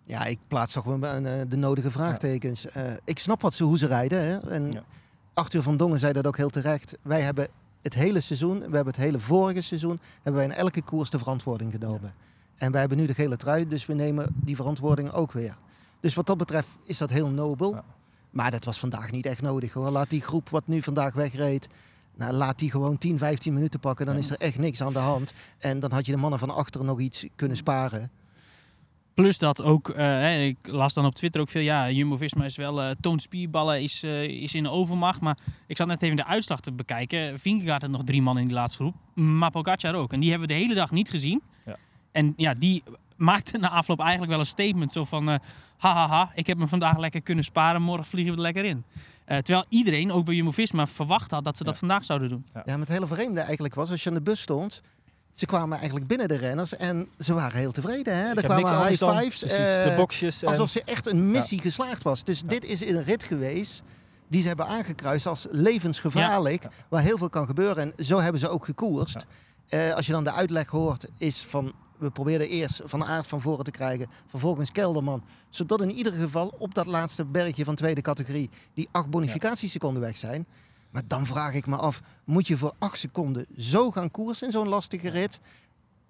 Ja, 0.05 0.25
ik 0.25 0.39
plaats 0.49 0.73
toch 0.73 0.85
wel 0.85 1.03
eh, 1.03 1.41
de 1.49 1.57
nodige 1.57 1.91
vraagtekens. 1.91 2.67
Eh, 2.67 2.93
ik 3.05 3.19
snap 3.19 3.43
wat 3.43 3.55
ze, 3.55 3.65
hoe 3.65 3.79
ze 3.79 3.87
rijden. 3.87 4.21
Hè? 4.27 4.39
En 4.51 4.71
Ja. 4.71 4.83
Arthur 5.35 5.63
van 5.63 5.77
Dongen 5.77 5.99
zei 5.99 6.13
dat 6.13 6.27
ook 6.27 6.37
heel 6.37 6.51
terecht. 6.51 6.99
Wij 7.03 7.21
hebben 7.21 7.49
het 7.95 8.03
hele 8.03 8.21
seizoen, 8.21 8.57
we 8.59 8.63
hebben 8.65 8.87
het 8.87 8.97
hele 8.97 9.19
vorige 9.19 9.61
seizoen, 9.61 10.01
hebben 10.15 10.35
wij 10.35 10.45
in 10.45 10.53
elke 10.63 10.83
koers 10.83 11.11
de 11.11 11.19
verantwoording 11.19 11.73
genomen. 11.73 12.15
En 12.57 12.71
wij 12.71 12.81
hebben 12.81 12.99
nu 12.99 13.07
de 13.07 13.15
gele 13.15 13.37
trui, 13.37 13.69
dus 13.69 13.87
we 13.87 13.95
nemen 13.95 14.35
die 14.45 14.57
verantwoording 14.57 15.13
ook 15.13 15.33
weer. 15.33 15.57
Dus 16.01 16.15
wat 16.15 16.27
dat 16.27 16.37
betreft 16.39 16.69
is 16.85 16.99
dat 16.99 17.11
heel 17.11 17.29
nobel. 17.29 17.75
Ja. 17.75 17.85
Maar 18.31 18.51
dat 18.51 18.65
was 18.65 18.79
vandaag 18.79 19.11
niet 19.11 19.27
echt 19.27 19.43
nodig. 19.43 19.73
Hoor. 19.73 19.91
Laat 19.91 20.11
die 20.11 20.21
groep 20.21 20.49
wat 20.49 20.67
nu 20.67 20.83
vandaag 20.83 21.15
wegreed, 21.15 21.69
nou, 22.17 22.33
laat 22.33 22.59
die 22.59 22.71
gewoon 22.71 22.99
10, 22.99 23.19
15 23.19 23.53
minuten 23.55 23.81
pakken. 23.81 24.07
Dan 24.07 24.15
Ja. 24.15 24.21
is 24.21 24.31
er 24.31 24.39
echt 24.41 24.59
niks 24.59 24.83
aan 24.83 24.93
de 24.93 24.99
hand. 24.99 25.33
En 25.59 25.81
dan 25.81 25.93
had 25.93 26.07
je 26.07 26.13
de 26.13 26.19
mannen 26.19 26.39
van 26.39 26.51
achter 26.51 26.85
nog 26.85 27.01
iets 27.01 27.27
kunnen 27.37 27.57
sparen. 27.57 28.11
Plus 29.19 29.39
dat 29.39 29.63
ook, 29.63 29.89
eh, 29.89 29.97
hè, 30.07 30.43
ik 30.43 30.57
las 30.63 30.95
dan 30.95 31.05
op 31.07 31.15
Twitter 31.15 31.41
ook 31.41 31.49
veel, 31.49 31.63
ja, 31.63 31.91
Jumbo-Visma 31.91 32.45
is 32.45 32.57
wel, 32.57 32.83
eh 32.83 32.91
toont 33.01 33.23
spierballen, 33.23 33.83
is, 33.83 34.03
eh, 34.03 34.23
is 34.23 34.55
in 34.55 34.69
overmacht. 34.69 35.21
Maar 35.21 35.39
ik 35.67 35.77
zat 35.77 35.87
net 35.87 36.03
even 36.03 36.17
de 36.17 36.25
uitslag 36.25 36.61
te 36.61 36.73
bekijken. 36.73 37.39
Vingegaard 37.39 37.83
had 37.83 37.91
nog 37.91 38.05
drie 38.05 38.23
man 38.23 38.39
in 38.39 38.45
die 38.45 38.55
laatste 38.55 38.79
groep, 38.79 38.95
maar 39.15 39.51
Pogacar 39.51 39.95
ook. 39.95 40.13
En 40.13 40.21
die 40.21 40.31
hebben 40.31 40.49
we 40.49 40.55
de 40.55 40.61
hele 40.61 40.75
dag 40.75 40.91
niet 40.91 41.11
gezien. 41.11 41.43
Ja. 41.67 41.77
En 42.13 42.33
ja, 42.37 42.55
die 42.55 42.83
maakte 43.17 43.59
na 43.59 43.69
afloop 43.71 44.01
eigenlijk 44.01 44.31
wel 44.31 44.41
een 44.41 44.47
statement 44.47 44.93
zo 44.93 45.05
van, 45.05 45.39
hahaha, 45.77 46.33
ik 46.35 46.47
heb 46.47 46.59
me 46.59 46.67
vandaag 46.67 46.99
lekker 46.99 47.23
kunnen 47.23 47.45
sparen, 47.45 47.83
morgen 47.83 48.05
vliegen 48.07 48.33
we 48.33 48.37
er 48.39 48.45
lekker 48.45 48.65
in. 48.65 48.85
Eh, 49.25 49.39
terwijl 49.39 49.65
iedereen, 49.69 50.13
ook 50.13 50.25
bij 50.25 50.35
Jumbo-Visma, 50.35 50.87
verwacht 50.87 51.31
had 51.31 51.45
dat 51.45 51.57
ze 51.57 51.65
dat 51.65 51.73
Ja. 51.75 51.79
vandaag 51.81 52.05
zouden 52.05 52.29
doen. 52.29 52.47
Ja, 52.55 52.63
maar 52.67 52.79
het 52.79 52.89
hele 52.89 53.07
vreemde 53.07 53.41
eigenlijk 53.41 53.75
was, 53.75 53.91
als 53.91 54.03
je 54.03 54.09
aan 54.09 54.15
de 54.15 54.23
bus 54.23 54.41
stond, 54.41 54.83
ze 55.33 55.47
kwamen 55.47 55.77
eigenlijk 55.77 56.07
binnen 56.07 56.29
de 56.29 56.37
renners 56.37 56.77
en 56.77 57.09
ze 57.19 57.35
waren 57.35 57.59
heel 57.59 57.73
tevreden. 57.73 58.17
Hè? 58.17 58.29
Er 58.35 58.45
kwamen 58.45 58.87
high 58.87 58.99
dan- 59.01 59.19
fives. 59.19 59.39
Precies, 59.39 59.59
eh, 59.59 59.85
de 59.85 59.95
boxjes. 59.97 60.43
En, 60.43 60.49
alsof 60.49 60.71
ze 60.71 60.83
echt 60.85 61.07
een 61.07 61.31
missie 61.31 61.61
geslaagd 61.61 62.03
was. 62.03 62.25
Dus 62.25 62.43
dit 62.43 62.65
is 62.65 62.87
een 62.87 63.03
rit 63.03 63.23
geweest 63.25 63.83
die 64.29 64.41
ze 64.43 64.49
hebben 64.49 64.67
aangekruist 64.67 65.27
als 65.27 65.47
levensgevaarlijk, 65.51 66.63
Ja. 66.63 66.71
waar 66.89 67.03
heel 67.03 67.19
veel 67.19 67.31
kan 67.31 67.47
gebeuren. 67.47 67.93
En 67.97 68.05
zo 68.05 68.21
hebben 68.21 68.41
ze 68.41 68.49
ook 68.49 68.65
gekoerst. 68.65 69.25
Eh, 69.69 69.95
als 69.95 70.07
je 70.07 70.13
dan 70.13 70.25
de 70.25 70.33
uitleg 70.33 70.69
hoort, 70.69 71.09
is 71.19 71.39
van 71.39 71.73
we 71.99 72.11
probeerden 72.11 72.49
eerst 72.49 72.81
Van 72.85 73.05
Aert 73.05 73.27
van 73.27 73.41
voren 73.41 73.65
te 73.65 73.71
krijgen, 73.71 74.07
vervolgens 74.27 74.73
Kelderman. 74.73 75.25
Zodat 75.51 75.81
in 75.81 75.91
ieder 75.91 76.13
geval 76.13 76.55
op 76.59 76.75
dat 76.75 76.87
laatste 76.87 77.25
bergje 77.25 77.65
van 77.65 77.75
tweede 77.75 78.01
categorie 78.01 78.51
die 78.75 78.89
acht 78.93 79.11
bonificatieseconden 79.11 80.03
weg 80.03 80.17
zijn. 80.17 80.47
Maar 80.91 81.03
dan 81.07 81.27
vraag 81.27 81.55
ik 81.55 81.67
me 81.67 81.77
af, 81.77 82.03
moet 82.25 82.47
je 82.47 82.57
voor 82.57 82.75
acht 82.79 82.99
seconden 82.99 83.47
zo 83.57 83.91
gaan 83.91 84.11
koersen 84.11 84.47
in 84.47 84.53
zo'n 84.53 84.69
lastige 84.69 85.11
rit? 85.11 85.41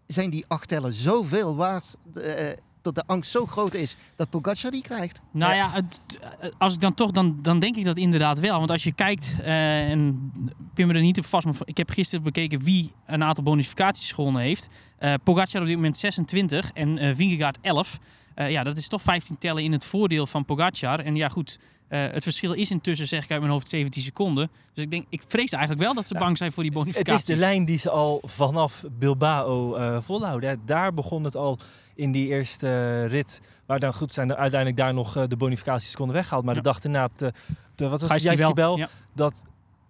Zijn 0.07 0.31
die 0.31 0.45
acht 0.49 0.69
tellen 0.69 0.93
zoveel 0.93 1.57
waard 1.57 1.97
eh, 2.15 2.53
dat 2.83 2.95
de 2.95 3.13
angst 3.13 3.31
zo 3.31 3.47
groot 3.47 3.75
is 3.75 3.97
dat 4.17 4.31
Pogacar 4.31 4.71
die 4.71 4.83
krijgt? 4.83 5.21
Nou 5.31 5.55
ja, 5.55 5.71
het, 5.73 6.01
eh, 6.41 6.51
als 6.59 6.75
ik 6.75 6.81
dan 6.81 6.95
toch, 6.95 7.11
dan, 7.11 7.39
dan 7.43 7.61
denk 7.61 7.77
ik 7.77 7.85
dat 7.85 7.97
inderdaad 7.97 8.39
wel. 8.39 8.59
Want 8.59 8.71
als 8.71 8.83
je 8.83 8.93
kijkt, 8.93 9.37
eh, 9.41 9.91
en 9.91 10.33
pin 10.75 10.87
me 10.87 10.95
er 10.95 11.01
niet 11.01 11.19
op 11.19 11.27
vast, 11.27 11.47
maar 11.47 11.55
ik 11.65 11.77
heb 11.77 11.91
gisteren 11.91 12.25
bekeken 12.25 12.63
wie 12.63 12.93
een 13.07 13.23
aantal 13.23 13.45
bonificaties 13.45 14.13
gewonnen 14.13 14.43
heeft. 14.43 14.69
Eh 14.99 15.15
Pogacar 15.25 15.61
op 15.61 15.67
dit 15.67 15.77
moment 15.77 15.97
26 15.97 16.71
en 16.73 16.99
eh 16.99 17.15
Vingegaard 17.15 17.59
11. 17.61 17.99
Eh, 18.39 18.51
ja, 18.51 18.63
dat 18.63 18.77
is 18.77 18.89
toch 18.89 19.03
15 19.03 19.39
tellen 19.39 19.63
in 19.63 19.73
het 19.73 19.85
voordeel 19.85 20.27
van 20.27 20.45
Pogacar. 20.45 21.01
En 21.01 21.17
ja, 21.17 21.29
goed, 21.29 21.59
eh, 21.89 22.01
het 22.11 22.23
verschil 22.23 22.53
is 22.53 22.71
intussen, 22.71 23.07
zeg 23.09 23.25
ik 23.25 23.31
uit 23.31 23.41
mijn 23.41 23.53
hoofd, 23.53 23.69
17 23.69 24.03
seconden. 24.03 24.51
Dus 24.75 24.85
ik 24.85 24.91
denk, 24.91 25.07
ik 25.09 25.23
vrees 25.29 25.51
eigenlijk 25.51 25.83
wel 25.83 25.95
dat 25.95 26.07
ze 26.07 26.15
Ja. 26.15 26.21
bang 26.21 26.39
zijn 26.39 26.53
voor 26.53 26.63
die 26.63 26.73
het 26.73 26.81
bonificaties. 26.81 27.21
is 27.29 27.35
de 27.35 27.41
lijn 27.41 27.65
die 27.65 27.79
ze 27.79 27.91
al 27.91 28.21
vanaf 28.25 28.85
Bilbao 28.99 29.75
eh 29.75 29.99
volhouden. 30.01 30.49
hè. 30.49 30.57
Daar 30.65 30.95
begon 30.95 31.25
het 31.25 31.37
al 31.37 31.59
in 31.95 32.13
die 32.13 32.29
eerste 32.29 32.67
eh, 32.67 33.07
rit. 33.11 33.41
Waar 33.67 33.79
dan 33.81 33.95
goed 33.95 34.15
zijn 34.15 34.31
er 34.31 34.37
uiteindelijk 34.37 34.81
daar 34.81 34.95
nog 34.95 35.27
de 35.27 35.37
bonificaties 35.37 35.95
konden 35.97 36.15
weggehaald. 36.17 36.45
Maar 36.45 36.55
Ja. 36.55 36.61
de 36.61 36.69
dag 36.69 36.81
erna 36.83 37.05
op 37.05 37.19
de, 37.19 37.33
de 37.75 37.89
wat 37.89 38.01
was 38.01 38.11
het, 38.11 38.23
Jijskibel, 38.23 38.77
Ja. 38.79 38.89
dat 39.15 39.45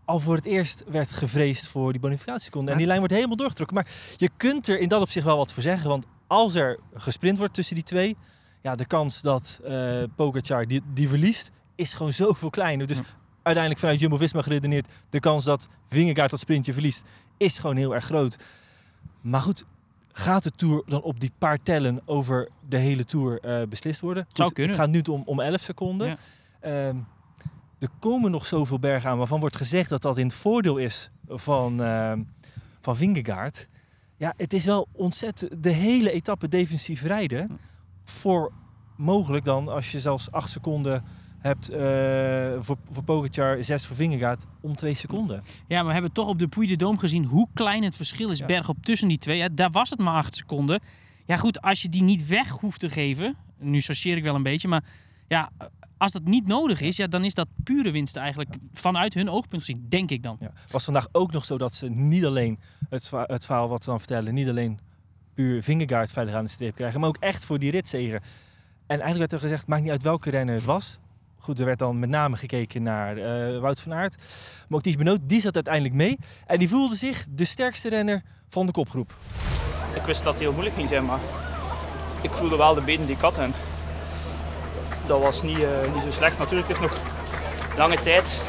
al 0.04 0.20
voor 0.20 0.34
het 0.34 0.44
eerst 0.44 0.84
werd 0.86 1.10
gevreesd 1.12 1.66
voor 1.66 1.92
die 1.92 2.00
bonificatieseconden. 2.00 2.72
En 2.72 2.78
die 2.78 2.86
lijn 2.86 2.98
wordt 2.98 3.14
helemaal 3.14 3.36
doorgetrokken. 3.36 3.76
Maar 3.76 3.86
je 4.16 4.30
kunt 4.36 4.68
er 4.68 4.78
in 4.80 4.88
dat 4.88 5.02
opzicht 5.02 5.24
wel 5.26 5.36
wat 5.36 5.52
voor 5.52 5.62
zeggen. 5.62 5.88
Want 5.88 6.06
als 6.26 6.54
er 6.54 6.78
gesprint 6.94 7.38
wordt 7.38 7.54
tussen 7.54 7.74
die 7.74 7.84
twee... 7.84 8.16
Ja, 8.62 8.74
de 8.74 8.84
kans 8.86 9.20
dat 9.22 9.60
Pogacar 10.16 10.66
die, 10.66 10.80
die 10.94 11.08
verliest 11.08 11.50
is 11.78 11.92
gewoon 11.94 12.12
zoveel 12.12 12.50
kleiner. 12.50 12.86
Dus 12.86 12.96
Ja. 12.96 13.02
uiteindelijk 13.42 13.78
vanuit 13.78 14.00
Jumbo-Visma 14.00 14.42
geredeneerd... 14.42 14.88
de 15.10 15.20
kans 15.20 15.44
dat 15.44 15.68
Vingegaard 15.88 16.30
dat 16.30 16.40
sprintje 16.40 16.72
verliest, 16.72 17.04
is 17.36 17.58
gewoon 17.58 17.76
heel 17.76 17.94
erg 17.94 18.04
groot. 18.04 18.36
Maar 19.20 19.40
goed, 19.40 19.64
gaat 20.12 20.42
de 20.42 20.50
Tour 20.50 20.82
dan 20.86 21.02
op 21.02 21.20
die 21.20 21.32
paar 21.38 21.62
tellen 21.62 22.00
over 22.04 22.48
de 22.68 22.76
hele 22.76 23.04
Tour 23.04 23.40
eh, 23.40 23.66
beslist 23.68 24.00
worden? 24.00 24.26
Zou 24.32 24.52
kunnen. 24.52 24.72
Het 24.72 24.80
gaat 24.82 24.90
nu 24.90 25.00
om, 25.00 25.22
om 25.24 25.40
11 25.40 25.60
seconden. 25.60 26.08
Ja. 26.08 26.16
Ehm, 26.60 26.96
er 27.78 27.88
komen 27.98 28.30
nog 28.30 28.46
zoveel 28.46 28.78
bergen 28.78 29.10
aan 29.10 29.18
waarvan 29.18 29.40
wordt 29.40 29.56
gezegd 29.56 29.90
dat 29.90 30.02
dat 30.02 30.18
in 30.18 30.26
het 30.26 30.34
voordeel 30.34 30.76
is 30.76 31.10
van, 31.28 31.82
ehm 31.82 32.22
van 32.80 32.96
Vingegaard. 32.96 33.68
Ja, 34.16 34.34
het 34.36 34.52
is 34.52 34.64
wel 34.64 34.88
ontzettend 34.92 35.62
de 35.62 35.70
hele 35.70 36.10
etappe 36.12 36.48
defensief 36.48 37.02
rijden. 37.02 37.58
Voor 38.04 38.52
mogelijk 38.96 39.44
dan, 39.44 39.68
als 39.68 39.92
je 39.92 40.00
zelfs 40.00 40.30
8 40.30 40.50
seconden 40.50 41.04
hebt 41.38 41.68
eh, 41.68 41.78
voor, 42.60 42.76
voor 42.90 43.02
Pogacar, 43.04 43.64
6 43.64 43.86
voor 43.86 43.96
Vingegaard, 43.96 44.46
om 44.60 44.76
2 44.76 44.94
seconden. 44.94 45.42
Ja, 45.68 45.76
maar 45.76 45.86
we 45.86 45.92
hebben 45.92 46.12
toch 46.12 46.28
op 46.28 46.38
de 46.38 46.48
Puy 46.48 46.66
de 46.66 46.76
Dôme 46.84 46.98
gezien 47.00 47.24
hoe 47.24 47.48
klein 47.54 47.82
het 47.82 47.96
verschil 47.96 48.30
is 48.30 48.38
Ja. 48.38 48.46
bergop 48.46 48.76
tussen 48.84 49.08
die 49.08 49.18
twee. 49.18 49.36
Ja, 49.36 49.48
daar 49.52 49.70
was 49.70 49.90
het 49.90 49.98
maar 49.98 50.14
acht 50.14 50.36
seconden. 50.36 50.80
Ja 51.26 51.36
goed, 51.36 51.60
als 51.60 51.82
je 51.82 51.88
die 51.88 52.02
niet 52.02 52.26
weg 52.26 52.48
hoeft 52.48 52.80
te 52.80 52.90
geven, 52.90 53.36
nu 53.58 53.80
sorteer 53.80 54.16
ik 54.16 54.22
wel 54.22 54.34
een 54.34 54.42
beetje, 54.42 54.68
maar 54.68 54.84
ja, 55.28 55.50
als 55.96 56.12
dat 56.12 56.24
niet 56.24 56.46
nodig 56.46 56.80
is, 56.80 56.96
ja, 56.96 57.06
dan 57.06 57.24
is 57.24 57.34
dat 57.34 57.48
pure 57.64 57.90
winst 57.90 58.16
eigenlijk 58.16 58.56
vanuit 58.72 59.14
hun 59.14 59.28
oogpunt 59.30 59.62
gezien, 59.64 59.86
denk 59.88 60.10
ik 60.10 60.22
dan. 60.22 60.36
Ja. 60.40 60.52
Was 60.70 60.84
vandaag 60.84 61.08
ook 61.12 61.32
nog 61.32 61.44
zo 61.44 61.58
dat 61.58 61.74
ze 61.74 61.88
niet 61.90 62.24
alleen 62.24 62.58
het, 62.88 63.10
het 63.26 63.44
verhaal 63.46 63.68
wat 63.68 63.84
ze 63.84 63.90
dan 63.90 63.98
vertellen, 63.98 64.34
niet 64.34 64.48
alleen 64.48 64.78
puur 65.34 65.62
Vingegaard 65.62 66.10
veilig 66.12 66.34
aan 66.34 66.44
de 66.44 66.50
streep 66.50 66.74
krijgen, 66.74 67.00
maar 67.00 67.08
ook 67.08 67.16
echt 67.20 67.44
voor 67.44 67.58
die 67.58 67.70
ritzegen. 67.70 68.20
En 68.86 69.00
eigenlijk 69.00 69.18
werd 69.18 69.32
er 69.32 69.48
gezegd, 69.48 69.66
maakt 69.66 69.82
niet 69.82 69.90
uit 69.90 70.02
welke 70.02 70.30
renner 70.30 70.54
het 70.54 70.64
was. 70.64 70.98
Goed, 71.38 71.58
er 71.58 71.64
werd 71.64 71.78
dan 71.78 71.98
met 71.98 72.08
name 72.08 72.36
gekeken 72.36 72.82
naar 72.82 73.16
eh, 73.16 73.60
Wout 73.60 73.80
van 73.80 73.94
Aert. 73.94 74.16
Maar 74.68 74.78
ook 74.78 74.82
Ties 74.82 74.96
Benoot, 74.96 75.20
die 75.22 75.40
zat 75.40 75.54
uiteindelijk 75.54 75.94
mee. 75.94 76.18
En 76.46 76.58
die 76.58 76.68
voelde 76.68 76.94
zich 76.94 77.26
de 77.30 77.44
sterkste 77.44 77.88
renner 77.88 78.22
van 78.48 78.66
de 78.66 78.72
kopgroep. 78.72 79.14
Ik 79.94 80.02
wist 80.02 80.24
dat 80.24 80.32
het 80.32 80.42
heel 80.42 80.52
moeilijk 80.52 80.76
ging 80.76 80.88
zijn, 80.88 81.04
maar 81.04 81.18
ik 82.20 82.30
voelde 82.30 82.56
wel 82.56 82.74
de 82.74 82.80
benen 82.80 83.06
die 83.06 83.14
ik 83.14 83.20
had. 83.20 83.38
En 83.38 83.52
dat 85.06 85.20
was 85.20 85.42
niet, 85.42 85.62
eh, 85.62 85.94
niet 85.94 86.02
zo 86.02 86.10
slecht. 86.10 86.38
Natuurlijk 86.38 86.68
heeft 86.68 86.80
nog 86.80 87.00
lange 87.76 88.02
tijd. 88.02 88.42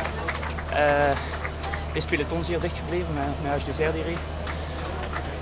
eh 0.74 1.12
is 1.94 2.06
peloton 2.06 2.44
zeer 2.44 2.60
dicht 2.60 2.78
gebleven 2.78 3.14
met, 3.14 3.26
met 3.44 3.62
H. 3.62 3.94
die. 3.94 4.16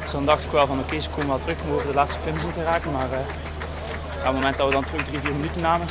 Dus 0.01 0.12
dan 0.12 0.25
dacht 0.25 0.44
ik 0.44 0.51
wel 0.51 0.68
van 0.68 0.80
oké, 0.80 1.00
ze 1.00 1.10
komen 1.10 1.27
wel 1.27 1.39
terug 1.39 1.62
om 1.62 1.72
over 1.74 1.88
de 1.88 1.94
laatste 1.94 2.18
zien 2.24 2.54
te 2.54 2.63
raken. 2.63 2.92
Maar 2.92 3.06
op 3.06 4.24
het 4.24 4.34
moment 4.34 4.58
dat 4.58 4.66
we 4.66 4.74
dan 4.74 4.86
terug 4.86 5.04
drie, 5.04 5.20
vier 5.20 5.32
minuten 5.32 5.62
namen, 5.62 5.88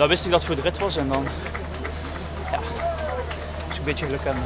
dan 0.00 0.08
wist 0.08 0.24
ik 0.24 0.30
dat 0.30 0.40
het 0.40 0.48
voor 0.48 0.62
de 0.62 0.68
rit 0.68 0.78
was. 0.78 0.96
En 0.96 1.08
dan 1.08 1.24
ja, 2.50 2.60
dus 3.68 3.78
een 3.78 3.84
beetje 3.84 4.04
geluk 4.04 4.22
hebben. 4.22 4.42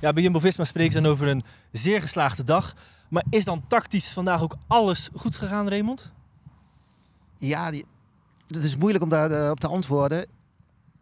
Ja, 0.00 0.12
bij 0.12 0.22
Jumbo-Visma 0.22 0.64
spreken 0.64 0.92
ze 0.92 1.00
dan 1.00 1.10
over 1.10 1.28
een 1.28 1.44
zeer 1.72 2.00
geslaagde 2.00 2.44
dag. 2.44 2.74
Maar 3.08 3.24
is 3.30 3.44
dan 3.44 3.64
tactisch 3.66 4.12
vandaag 4.12 4.42
ook 4.42 4.56
alles 4.66 5.10
goed 5.14 5.36
gegaan, 5.36 5.68
Raymond? 5.68 6.12
Ja, 7.36 7.70
die, 7.70 7.84
het 8.46 8.64
is 8.64 8.76
moeilijk 8.76 9.04
om 9.04 9.10
daarop 9.10 9.50
op 9.50 9.60
te 9.60 9.68
antwoorden. 9.68 10.26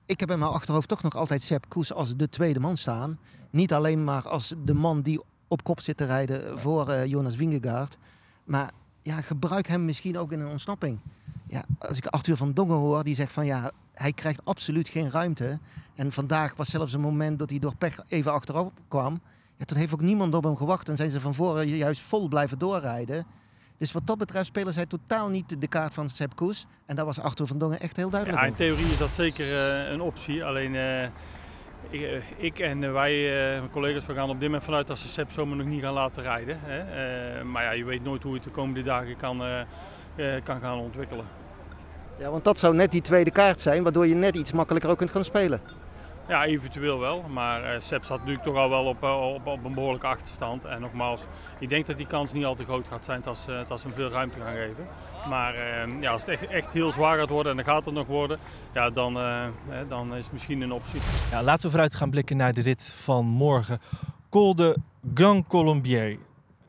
Ik 0.06 0.20
heb 0.20 0.30
in 0.30 0.38
mijn 0.38 0.50
achterhoofd 0.50 0.88
toch 0.88 1.02
nog 1.02 1.16
altijd 1.16 1.42
Sepp 1.42 1.68
Koes 1.68 1.92
als 1.92 2.16
de 2.16 2.28
tweede 2.28 2.60
man 2.60 2.76
staan. 2.76 3.18
Niet 3.50 3.72
alleen 3.72 4.04
maar 4.04 4.28
als 4.28 4.54
de 4.64 4.74
man 4.74 5.02
die 5.02 5.20
op 5.48 5.64
kop 5.64 5.80
zit 5.80 5.96
te 5.96 6.04
rijden 6.04 6.58
voor 6.58 6.88
eh, 6.88 7.06
Jonas 7.06 7.36
Vingegaard. 7.36 7.96
Maar 8.44 8.70
ja, 9.02 9.20
gebruik 9.20 9.66
hem 9.66 9.84
misschien 9.84 10.18
ook 10.18 10.32
in 10.32 10.40
een 10.40 10.48
ontsnapping. 10.48 10.98
Ja, 11.46 11.64
als 11.78 11.96
ik 11.96 12.06
Arthur 12.06 12.36
van 12.36 12.52
Dongen 12.52 12.76
hoor, 12.76 13.04
die 13.04 13.14
zegt 13.14 13.32
van 13.32 13.46
ja, 13.46 13.70
hij 13.92 14.12
krijgt 14.12 14.44
absoluut 14.44 14.88
geen 14.88 15.10
ruimte. 15.10 15.58
En 15.94 16.12
vandaag 16.12 16.56
was 16.56 16.70
zelfs 16.70 16.92
een 16.92 17.00
moment 17.00 17.38
dat 17.38 17.50
hij 17.50 17.58
door 17.58 17.76
pech 17.76 18.00
even 18.08 18.32
achterop 18.32 18.72
kwam. 18.88 19.20
Ja, 19.56 19.64
toen 19.64 19.78
heeft 19.78 19.92
ook 19.92 20.00
niemand 20.00 20.34
op 20.34 20.44
hem 20.44 20.56
gewacht 20.56 20.88
en 20.88 20.96
zijn 20.96 21.10
ze 21.10 21.20
van 21.20 21.34
voren 21.34 21.68
juist 21.68 22.00
vol 22.00 22.28
blijven 22.28 22.58
doorrijden. 22.58 23.26
Dus 23.78 23.92
wat 23.92 24.06
dat 24.06 24.18
betreft 24.18 24.46
spelen 24.46 24.72
zij 24.72 24.86
totaal 24.86 25.28
niet 25.28 25.60
de 25.60 25.68
kaart 25.68 25.94
van 25.94 26.08
Sepp 26.08 26.36
Koes. 26.36 26.66
En 26.86 26.96
daar 26.96 27.04
was 27.04 27.20
Arthur 27.20 27.46
van 27.46 27.58
Dongen 27.58 27.80
echt 27.80 27.96
heel 27.96 28.10
duidelijk 28.10 28.40
Ja, 28.40 28.46
in 28.46 28.52
over. 28.52 28.64
theorie 28.64 28.92
is 28.92 28.98
dat 28.98 29.14
zeker 29.14 29.46
eh, 29.46 29.90
een 29.92 30.00
optie. 30.00 30.44
Alleen 30.44 30.74
eh, 30.74 31.02
ik, 31.90 32.00
eh, 32.00 32.22
ik 32.36 32.58
en 32.58 32.92
wij, 32.92 33.22
mijn 33.58 33.70
collega's, 33.70 34.06
we 34.06 34.14
gaan 34.14 34.28
op 34.28 34.34
dit 34.38 34.42
moment 34.42 34.64
vanuit 34.64 34.86
dat 34.86 34.98
ze 34.98 35.08
Sepp 35.08 35.30
zomaar 35.30 35.56
nog 35.56 35.66
niet 35.66 35.82
gaan 35.82 35.92
laten 35.92 36.22
rijden. 36.22 36.58
Hè. 36.62 37.44
Maar 37.44 37.62
ja, 37.62 37.70
je 37.70 37.84
weet 37.84 38.02
nooit 38.02 38.22
hoe 38.22 38.34
het 38.34 38.44
de 38.44 38.50
komende 38.50 38.82
dagen 38.82 39.16
kan, 39.16 39.42
kan 40.44 40.60
gaan 40.60 40.78
ontwikkelen. 40.78 41.24
Ja, 42.20 42.30
want 42.30 42.44
dat 42.44 42.58
zou 42.58 42.74
net 42.74 42.90
die 42.90 43.02
tweede 43.02 43.30
kaart 43.30 43.60
zijn, 43.60 43.82
waardoor 43.82 44.06
je 44.06 44.14
net 44.14 44.36
iets 44.36 44.52
makkelijker 44.52 44.90
ook 44.90 44.96
kunt 44.98 45.10
gaan 45.10 45.24
spelen. 45.24 45.60
Ja, 46.28 46.44
eventueel 46.44 46.98
wel. 46.98 47.24
Maar 47.28 47.62
eh 47.62 47.80
Sepp 47.80 48.04
staat 48.04 48.18
natuurlijk 48.18 48.44
toch 48.44 48.56
al 48.56 48.70
wel 48.70 48.84
op, 48.84 49.02
eh, 49.02 49.32
op, 49.34 49.46
op 49.46 49.64
een 49.64 49.74
behoorlijke 49.74 50.06
achterstand. 50.06 50.64
En 50.64 50.80
nogmaals, 50.80 51.24
ik 51.58 51.68
denk 51.68 51.86
dat 51.86 51.96
die 51.96 52.06
kans 52.06 52.32
niet 52.32 52.44
al 52.44 52.54
te 52.54 52.64
groot 52.64 52.88
gaat 52.88 53.04
zijn 53.04 53.20
dat 53.24 53.38
ze, 53.38 53.64
dat 53.68 53.80
ze 53.80 53.86
hem 53.86 53.96
veel 53.96 54.10
ruimte 54.10 54.38
gaan 54.40 54.52
geven. 54.52 54.86
Maar 55.28 55.54
eh, 55.54 56.00
ja, 56.00 56.12
als 56.12 56.20
het 56.20 56.30
echt, 56.30 56.46
echt 56.46 56.72
heel 56.72 56.92
zwaar 56.92 57.18
gaat 57.18 57.28
worden, 57.28 57.50
en 57.50 57.64
dan 57.64 57.74
gaat 57.74 57.84
het 57.84 57.94
nog 57.94 58.06
worden, 58.06 58.38
ja, 58.72 58.90
dan, 58.90 59.16
eh, 59.16 59.46
hè, 59.68 59.88
dan 59.88 60.14
is 60.14 60.24
het 60.24 60.32
misschien 60.32 60.60
een 60.60 60.72
optie. 60.72 61.00
Ja, 61.30 61.42
laten 61.42 61.62
we 61.62 61.70
vooruit 61.70 61.94
gaan 61.94 62.10
blikken 62.10 62.36
naar 62.36 62.52
de 62.52 62.62
rit 62.62 62.92
van 62.96 63.26
morgen. 63.26 63.78
Col 64.28 64.54
de 64.54 64.76
Grand 65.14 65.46
Colombier. 65.46 66.18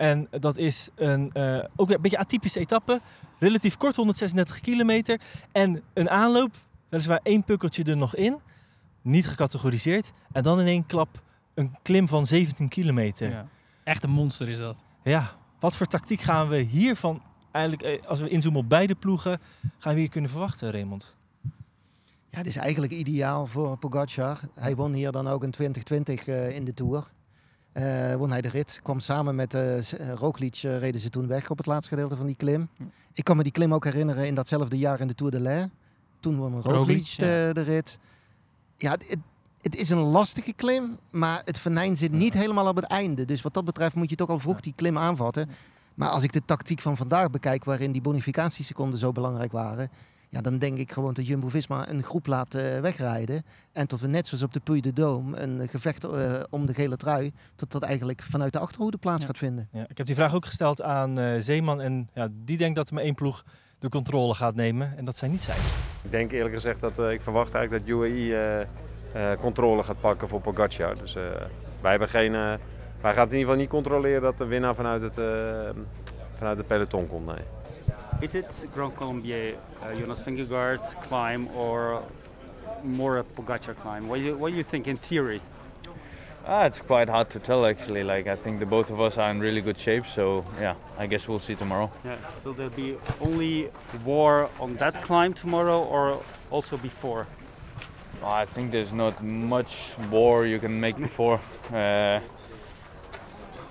En 0.02 0.28
dat 0.40 0.58
is 0.58 0.90
een, 0.96 1.32
eh, 1.32 1.64
ook 1.76 1.88
weer 1.88 1.96
een 1.96 2.02
beetje 2.02 2.18
atypische 2.18 2.60
etappe. 2.60 3.02
Relatief 3.40 3.78
kort, 3.78 3.96
136 3.96 4.60
kilometer. 4.60 5.20
En 5.52 5.82
een 5.94 6.10
aanloop, 6.10 6.56
weliswaar 6.90 7.20
één 7.24 7.44
pukkeltje 7.44 7.84
er 7.84 7.98
nog 7.98 8.16
in. 8.16 8.40
Niet 9.02 9.28
gecategoriseerd. 9.28 10.12
En 10.32 10.44
dan 10.44 10.60
in 10.60 10.68
één 10.68 10.86
klap 10.86 11.22
een 11.54 11.76
klim 11.82 12.08
van 12.08 12.26
17 12.26 12.68
kilometer. 12.68 13.30
Ja, 13.30 13.36
Ja. 13.36 13.48
Echt 13.84 14.04
een 14.04 14.10
monster 14.10 14.50
is 14.50 14.58
dat. 14.58 14.76
wat 15.60 15.76
voor 15.76 15.86
tactiek 15.88 16.22
gaan 16.22 16.48
we 16.50 16.58
hiervan 16.58 17.22
eigenlijk, 17.52 17.84
eh, 17.84 18.08
als 18.10 18.20
we 18.20 18.30
inzoomen 18.30 18.62
op 18.62 18.70
beide 18.70 18.96
ploegen, 18.96 19.40
gaan 19.78 19.94
we 19.94 20.00
hier 20.00 20.10
kunnen 20.10 20.30
verwachten, 20.30 20.72
Raymond? 20.72 21.16
Ja, 22.30 22.38
dit 22.38 22.46
is 22.46 22.56
eigenlijk 22.56 22.92
ideaal 22.92 23.46
voor 23.46 23.78
Pogacar. 23.78 24.40
Hij 24.54 24.76
won 24.76 24.94
hier 24.94 25.12
dan 25.12 25.28
ook 25.28 25.44
in 25.44 25.52
2020 25.52 26.28
eh, 26.28 26.56
in 26.56 26.64
de 26.64 26.74
Tour. 26.74 27.08
Eh, 27.72 28.16
won 28.16 28.32
hij 28.32 28.42
de 28.42 28.50
rit. 28.50 28.80
Kwam 28.84 29.00
samen 29.00 29.36
met 29.36 29.54
eh, 29.54 29.80
Roglic, 30.16 30.56
reden 30.56 31.02
ze 31.02 31.10
toen 31.10 31.28
weg 31.28 31.50
op 31.50 31.58
het 31.58 31.66
laatste 31.66 31.90
gedeelte 31.90 32.16
van 32.16 32.26
die 32.26 32.36
klim. 32.36 32.70
Ik 33.14 33.24
kan 33.24 33.38
me 33.38 33.44
die 33.44 33.52
klim 33.52 33.74
ook 33.74 33.84
herinneren 33.84 34.28
in 34.28 34.36
datzelfde 34.36 34.78
jaar 34.78 35.00
in 35.00 35.08
de 35.08 35.16
Tour 35.16 35.32
de 35.32 35.40
l'Ain. 35.40 35.72
Toen 36.20 36.36
won 36.36 36.54
Roglic, 36.54 36.74
Roglic, 36.74 37.16
de, 37.18 37.50
de 37.54 37.62
rit. 37.62 38.00
Ja, 38.78 38.92
het, 38.92 39.18
het 39.62 39.76
is 39.76 39.90
een 39.90 40.00
lastige 40.00 40.54
klim, 40.54 40.98
maar 41.10 41.42
het 41.46 41.58
venijn 41.58 41.98
zit 41.98 42.12
niet 42.12 42.34
helemaal 42.34 42.68
op 42.68 42.76
het 42.76 42.86
einde. 42.86 43.26
Dus 43.26 43.42
wat 43.42 43.54
dat 43.54 43.66
betreft 43.66 43.96
moet 43.96 44.10
je 44.10 44.16
toch 44.16 44.30
al 44.30 44.40
vroeg 44.40 44.60
die 44.60 44.74
klim 44.76 44.98
aanvatten. 44.98 45.50
Maar 45.96 46.10
als 46.10 46.24
ik 46.24 46.34
de 46.34 46.46
tactiek 46.46 46.80
van 46.80 46.98
vandaag 46.98 47.30
bekijk, 47.30 47.64
waarin 47.64 47.92
die 47.92 48.02
bonificatieseconden 48.02 49.00
zo 49.00 49.12
belangrijk 49.12 49.52
waren, 49.52 49.90
ja, 50.32 50.42
dan 50.42 50.58
denk 50.58 50.78
ik 50.78 50.92
gewoon 50.92 51.14
dat 51.14 51.28
Jumbo-Visma 51.28 51.90
een 51.90 52.04
groep 52.04 52.28
laat 52.28 52.54
eh, 52.56 52.80
wegrijden. 52.80 53.44
En 53.72 53.88
tot 53.88 54.00
we 54.02 54.08
net 54.08 54.28
zoals 54.28 54.44
op 54.44 54.54
de 54.54 54.60
Puy 54.60 54.82
de 54.82 54.92
Dôme 54.94 55.40
een 55.42 55.68
gevecht 55.70 56.04
eh, 56.04 56.34
om 56.50 56.66
de 56.66 56.74
gele 56.74 56.98
trui, 56.98 57.32
tot 57.56 57.72
dat 57.72 57.84
eigenlijk 57.84 58.22
vanuit 58.22 58.54
de 58.54 58.60
achterhoede 58.60 58.98
plaats 58.98 59.22
Ja. 59.22 59.28
gaat 59.28 59.38
vinden. 59.38 59.68
Ja, 59.72 59.86
ik 59.88 59.98
heb 59.98 60.06
die 60.06 60.16
vraag 60.16 60.36
ook 60.36 60.46
gesteld 60.46 60.82
aan 60.82 61.20
eh, 61.20 61.36
Zeeman. 61.40 61.82
En 61.82 62.10
ja, 62.14 62.28
die 62.32 62.58
denkt 62.58 62.76
dat 62.76 62.88
er 62.88 62.94
maar 62.94 63.04
één 63.04 63.16
ploeg 63.16 63.44
de 63.80 63.90
controle 63.90 64.34
gaat 64.34 64.56
nemen. 64.56 64.98
En 64.98 65.06
dat 65.06 65.18
zij 65.18 65.28
niet 65.28 65.42
zijn. 65.44 65.60
Ik 66.04 66.12
denk 66.12 66.32
eerlijk 66.32 66.54
gezegd 66.54 66.80
dat 66.82 67.00
eh, 67.00 67.12
ik 67.12 67.22
verwacht 67.22 67.54
eigenlijk 67.54 67.86
dat 67.88 67.96
UAE 67.96 68.36
eh, 69.14 69.32
eh, 69.32 69.40
controle 69.40 69.84
gaat 69.84 70.02
pakken 70.02 70.28
voor 70.28 70.42
Pogacar. 70.42 70.98
Dus 70.98 71.16
eh, 71.16 71.24
wij 71.82 71.92
hebben 71.92 72.10
geen. 72.10 72.36
eh, 72.36 72.54
wij 73.02 73.14
gaan 73.14 73.26
in 73.28 73.32
ieder 73.32 73.40
geval 73.40 73.56
niet 73.56 73.70
controleren 73.70 74.22
dat 74.22 74.38
de 74.38 74.46
winnaar 74.46 74.76
vanuit 74.76 75.02
het, 75.02 75.16
vanuit 76.38 76.58
het 76.58 76.68
peloton 76.68 77.08
komt. 77.08 77.26
Nee. 77.26 77.36
Is 78.22 78.36
it 78.36 78.66
Grand 78.72 78.96
Colombier, 78.96 79.58
uh, 79.82 79.96
Jonas 79.96 80.22
Vingegaard 80.22 80.84
climb, 81.02 81.48
or 81.56 82.04
more 82.84 83.18
a 83.18 83.24
Pogacar 83.24 83.76
climb? 83.76 84.08
What 84.08 84.20
do 84.20 84.26
you, 84.26 84.38
what 84.38 84.52
do 84.52 84.58
you 84.58 84.64
think 84.64 84.88
in 84.88 84.98
theory? 84.98 85.42
Ah, 86.46 86.66
it's 86.66 86.80
quite 86.80 87.10
hard 87.10 87.32
to 87.32 87.40
tell 87.40 87.66
actually. 87.66 88.04
Like 88.04 88.28
I 88.28 88.36
think 88.36 88.60
the 88.60 88.66
both 88.66 88.92
of 88.92 89.02
us 89.02 89.18
are 89.18 89.32
in 89.32 89.40
really 89.40 89.62
good 89.62 89.80
shape, 89.80 90.06
so 90.06 90.46
yeah, 90.60 90.76
I 91.00 91.08
guess 91.08 91.28
we'll 91.28 91.40
see 91.40 91.56
tomorrow. 91.56 91.92
Yeah. 92.06 92.18
Will 92.44 92.54
there 92.54 92.70
be 92.70 92.98
only 93.22 93.70
war 94.06 94.50
on 94.60 94.76
that 94.76 95.02
climb 95.02 95.34
tomorrow, 95.34 95.84
or 95.84 96.22
also 96.52 96.78
before? 96.78 97.26
I 98.24 98.46
think 98.46 98.70
there's 98.72 98.92
not 98.94 99.24
much 99.24 99.74
war 100.12 100.46
you 100.46 100.60
can 100.60 100.80
make 100.80 100.98
before. 100.98 101.40
Uh, 101.72 102.20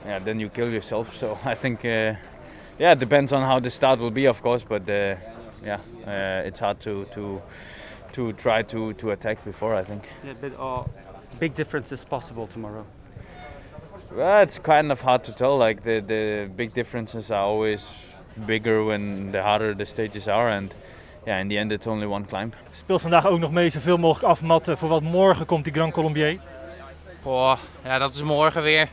yeah, 0.06 0.18
then 0.18 0.40
you 0.40 0.48
kill 0.48 0.70
yourself. 0.70 1.14
So 1.14 1.38
I 1.44 1.54
think, 1.54 1.84
uh, 1.84 2.14
yeah, 2.80 2.92
it 2.92 2.98
depends 2.98 3.32
on 3.32 3.42
how 3.42 3.60
the 3.60 3.70
start 3.70 4.00
will 4.00 4.10
be, 4.10 4.26
of 4.26 4.42
course. 4.42 4.64
But 4.68 4.88
uh, 4.88 5.16
yeah, 5.64 5.80
uh, 6.06 6.46
it's 6.48 6.60
hard 6.60 6.80
to 6.80 7.04
to 7.12 7.42
to 8.12 8.32
try 8.32 8.62
to 8.62 8.92
to 8.94 9.10
attack 9.10 9.44
before. 9.44 9.74
I 9.74 9.84
think. 9.84 10.08
Yeah, 10.24 10.34
but 10.40 10.58
uh, 10.58 10.84
big 11.38 11.54
difference 11.54 11.92
is 11.92 12.04
possible 12.04 12.46
tomorrow. 12.46 12.84
Well, 14.16 14.42
it's 14.42 14.58
kind 14.58 14.90
of 14.90 15.00
hard 15.02 15.24
to 15.24 15.32
tell. 15.32 15.58
Like 15.58 15.82
the 15.82 16.00
the 16.06 16.48
big 16.56 16.74
differences 16.74 17.30
are 17.30 17.44
always 17.44 17.80
bigger 18.46 18.84
when 18.84 19.32
the 19.32 19.42
harder 19.42 19.74
the 19.74 19.86
stages 19.86 20.26
are, 20.26 20.48
and 20.48 20.74
yeah, 21.26 21.40
in 21.40 21.48
the 21.48 21.58
end 21.58 21.72
it's 21.72 21.86
only 21.86 22.06
one 22.06 22.24
climb. 22.24 22.52
Speelt 22.70 23.00
vandaag 23.00 23.26
ook 23.26 23.38
nog 23.38 23.52
mee 23.52 23.70
zoveel 23.70 23.96
mogelijk 23.98 24.32
afmatten 24.32 24.78
voor 24.78 24.88
wat 24.88 25.02
morgen 25.02 25.46
komt 25.46 25.64
die 25.64 25.72
Grand 25.72 25.92
Colombier. 25.92 26.38
Boah, 27.22 27.58
ja, 27.84 27.98
dat 27.98 28.14
is 28.14 28.22
morgen 28.22 28.62
weer. 28.62 28.88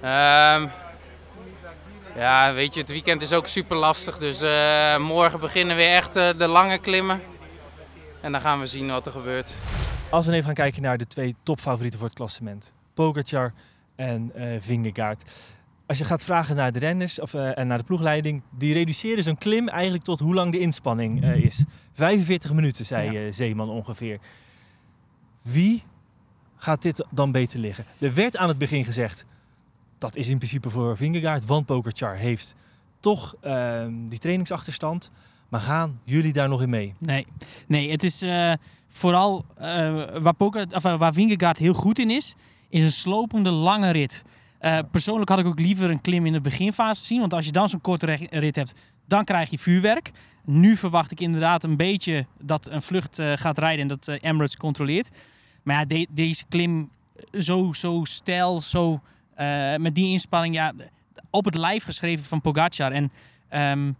Ehm, 0.00 0.66
ja, 2.16 2.54
weet 2.54 2.74
je, 2.74 2.80
het 2.80 2.90
weekend 2.90 3.22
is 3.22 3.32
ook 3.32 3.46
super 3.46 3.76
lastig. 3.76 4.18
Dus 4.18 4.40
eh, 4.40 4.98
morgen 4.98 5.40
beginnen 5.40 5.76
weer 5.76 5.94
echt 5.94 6.16
eh, 6.16 6.28
de 6.38 6.46
lange 6.46 6.78
klimmen. 6.78 7.20
En 8.20 8.32
dan 8.32 8.40
gaan 8.40 8.60
we 8.60 8.66
zien 8.66 8.86
wat 8.86 9.06
er 9.06 9.12
gebeurt. 9.12 9.52
Als 10.10 10.26
we 10.26 10.32
even 10.32 10.44
gaan 10.44 10.54
kijken 10.54 10.82
naar 10.82 10.98
de 10.98 11.06
twee 11.06 11.34
topfavorieten 11.42 11.98
voor 11.98 12.08
het 12.08 12.16
klassement. 12.16 12.72
Pogacar 12.94 13.52
en 13.96 14.30
eh 14.34 14.60
Vingegaard. 14.60 15.22
Als 15.86 15.98
je 15.98 16.04
gaat 16.04 16.24
vragen 16.24 16.56
naar 16.56 16.72
de 16.72 16.78
renners 16.78 17.20
of, 17.20 17.34
en 17.34 17.66
naar 17.66 17.78
de 17.78 17.84
ploegleiding, 17.84 18.42
die 18.50 18.72
reduceren 18.72 19.22
zo'n 19.22 19.38
klim 19.38 19.68
eigenlijk 19.68 20.04
tot 20.04 20.20
hoe 20.20 20.34
lang 20.34 20.52
de 20.52 20.58
inspanning 20.58 21.24
is. 21.24 21.64
45 21.92 22.52
minuten, 22.52 22.84
zei 22.84 23.32
Zeeman 23.32 23.68
ongeveer. 23.68 24.18
Wie 25.42 25.82
gaat 26.56 26.82
dit 26.82 27.04
dan 27.10 27.32
beter 27.32 27.58
liggen? 27.58 27.84
Er 27.98 28.14
werd 28.14 28.36
aan 28.36 28.48
het 28.48 28.58
begin 28.58 28.84
gezegd, 28.84 29.24
dat 29.98 30.16
is 30.16 30.28
in 30.28 30.36
principe 30.38 30.70
voor 30.70 30.96
Vingegaard, 30.96 31.44
want 31.46 31.66
Pogacar 31.66 32.14
heeft 32.14 32.54
toch 33.00 33.34
ehm, 33.40 33.92
die 34.08 34.18
trainingsachterstand. 34.18 35.10
Maar 35.48 35.60
gaan 35.60 36.00
jullie 36.04 36.32
daar 36.32 36.48
nog 36.48 36.62
in 36.62 36.70
mee? 36.70 36.94
Nee, 36.98 37.26
nee 37.66 37.90
het 37.90 38.02
is 38.02 38.22
eh, 38.22 38.52
vooral 38.88 39.44
eh, 39.56 39.64
waar, 40.18 40.34
Poker, 40.34 40.66
of, 40.74 40.84
eh, 40.84 40.98
waar 40.98 41.12
Vingegaard 41.12 41.58
heel 41.58 41.74
goed 41.74 41.98
in 41.98 42.10
is, 42.10 42.34
is 42.68 42.84
een 42.84 42.92
slopende 42.92 43.50
lange 43.50 43.90
rit. 43.90 44.22
Persoonlijk 44.90 45.28
had 45.28 45.38
ik 45.38 45.46
ook 45.46 45.60
liever 45.60 45.90
een 45.90 46.00
klim 46.00 46.26
in 46.26 46.32
de 46.32 46.40
beginfase 46.40 47.04
zien, 47.04 47.20
want 47.20 47.34
als 47.34 47.44
je 47.46 47.52
dan 47.52 47.68
zo'n 47.68 47.80
korte 47.80 48.06
rit 48.30 48.56
hebt, 48.56 48.74
dan 49.06 49.24
krijg 49.24 49.50
je 49.50 49.58
vuurwerk. 49.58 50.10
Nu 50.44 50.76
verwacht 50.76 51.10
ik 51.10 51.20
inderdaad 51.20 51.64
een 51.64 51.76
beetje 51.76 52.26
dat 52.40 52.70
een 52.70 52.82
vlucht 52.82 53.22
gaat 53.34 53.58
rijden 53.58 53.80
en 53.80 53.88
dat 53.88 54.08
Emirates 54.08 54.56
controleert. 54.56 55.10
Maar 55.62 55.76
ja, 55.76 55.84
de- 55.84 56.06
deze 56.10 56.44
klim 56.48 56.90
zo, 57.38 57.72
zo 57.72 58.00
stijl, 58.04 58.60
zo 58.60 59.00
eh, 59.36 59.74
met 59.76 59.94
die 59.94 60.06
inspanning, 60.06 60.54
ja, 60.54 60.72
op 61.30 61.44
het 61.44 61.54
lijf 61.54 61.84
geschreven 61.84 62.24
van 62.24 62.40
Pogacar. 62.40 62.92
En 62.92 63.12
ehm, 63.48 63.92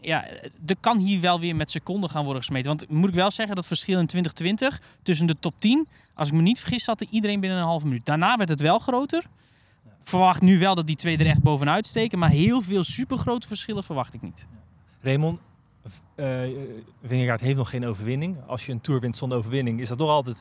ja, 0.00 0.26
er 0.66 0.76
kan 0.80 0.98
hier 0.98 1.20
wel 1.20 1.40
weer 1.40 1.56
met 1.56 1.70
seconden 1.70 2.10
gaan 2.10 2.24
worden 2.24 2.42
gesmeten. 2.42 2.68
Want 2.68 2.90
moet 2.90 3.08
ik 3.08 3.14
wel 3.14 3.30
zeggen, 3.30 3.56
dat 3.56 3.66
verschil 3.66 3.98
in 3.98 4.06
2020 4.06 4.80
tussen 5.02 5.26
de 5.26 5.36
top 5.38 5.54
10, 5.58 5.88
als 6.14 6.28
ik 6.28 6.34
me 6.34 6.42
niet 6.42 6.58
vergis, 6.58 6.84
zat 6.84 7.00
er 7.00 7.06
iedereen 7.10 7.40
binnen 7.40 7.58
een 7.58 7.64
halve 7.64 7.86
minuut. 7.86 8.06
Daarna 8.06 8.36
werd 8.36 8.48
het 8.48 8.60
wel 8.60 8.78
groter. 8.78 9.24
Verwacht 10.00 10.42
nu 10.42 10.58
wel 10.58 10.74
dat 10.74 10.86
die 10.86 10.96
twee 10.96 11.18
er 11.18 11.26
echt 11.26 11.42
bovenuit 11.42 11.86
steken, 11.86 12.18
maar 12.18 12.30
heel 12.30 12.62
veel 12.62 12.84
supergrote 12.84 13.46
verschillen 13.46 13.84
verwacht 13.84 14.14
ik 14.14 14.22
niet. 14.22 14.46
Raymond, 15.00 15.40
eh 16.14 16.40
Vingegaard 17.04 17.40
heeft 17.40 17.56
nog 17.56 17.70
geen 17.70 17.86
overwinning. 17.86 18.36
Als 18.46 18.66
je 18.66 18.72
een 18.72 18.80
Tour 18.80 19.00
wint 19.00 19.16
zonder 19.16 19.38
overwinning, 19.38 19.80
is 19.80 19.88
dat 19.88 19.98
toch 19.98 20.08
altijd... 20.08 20.40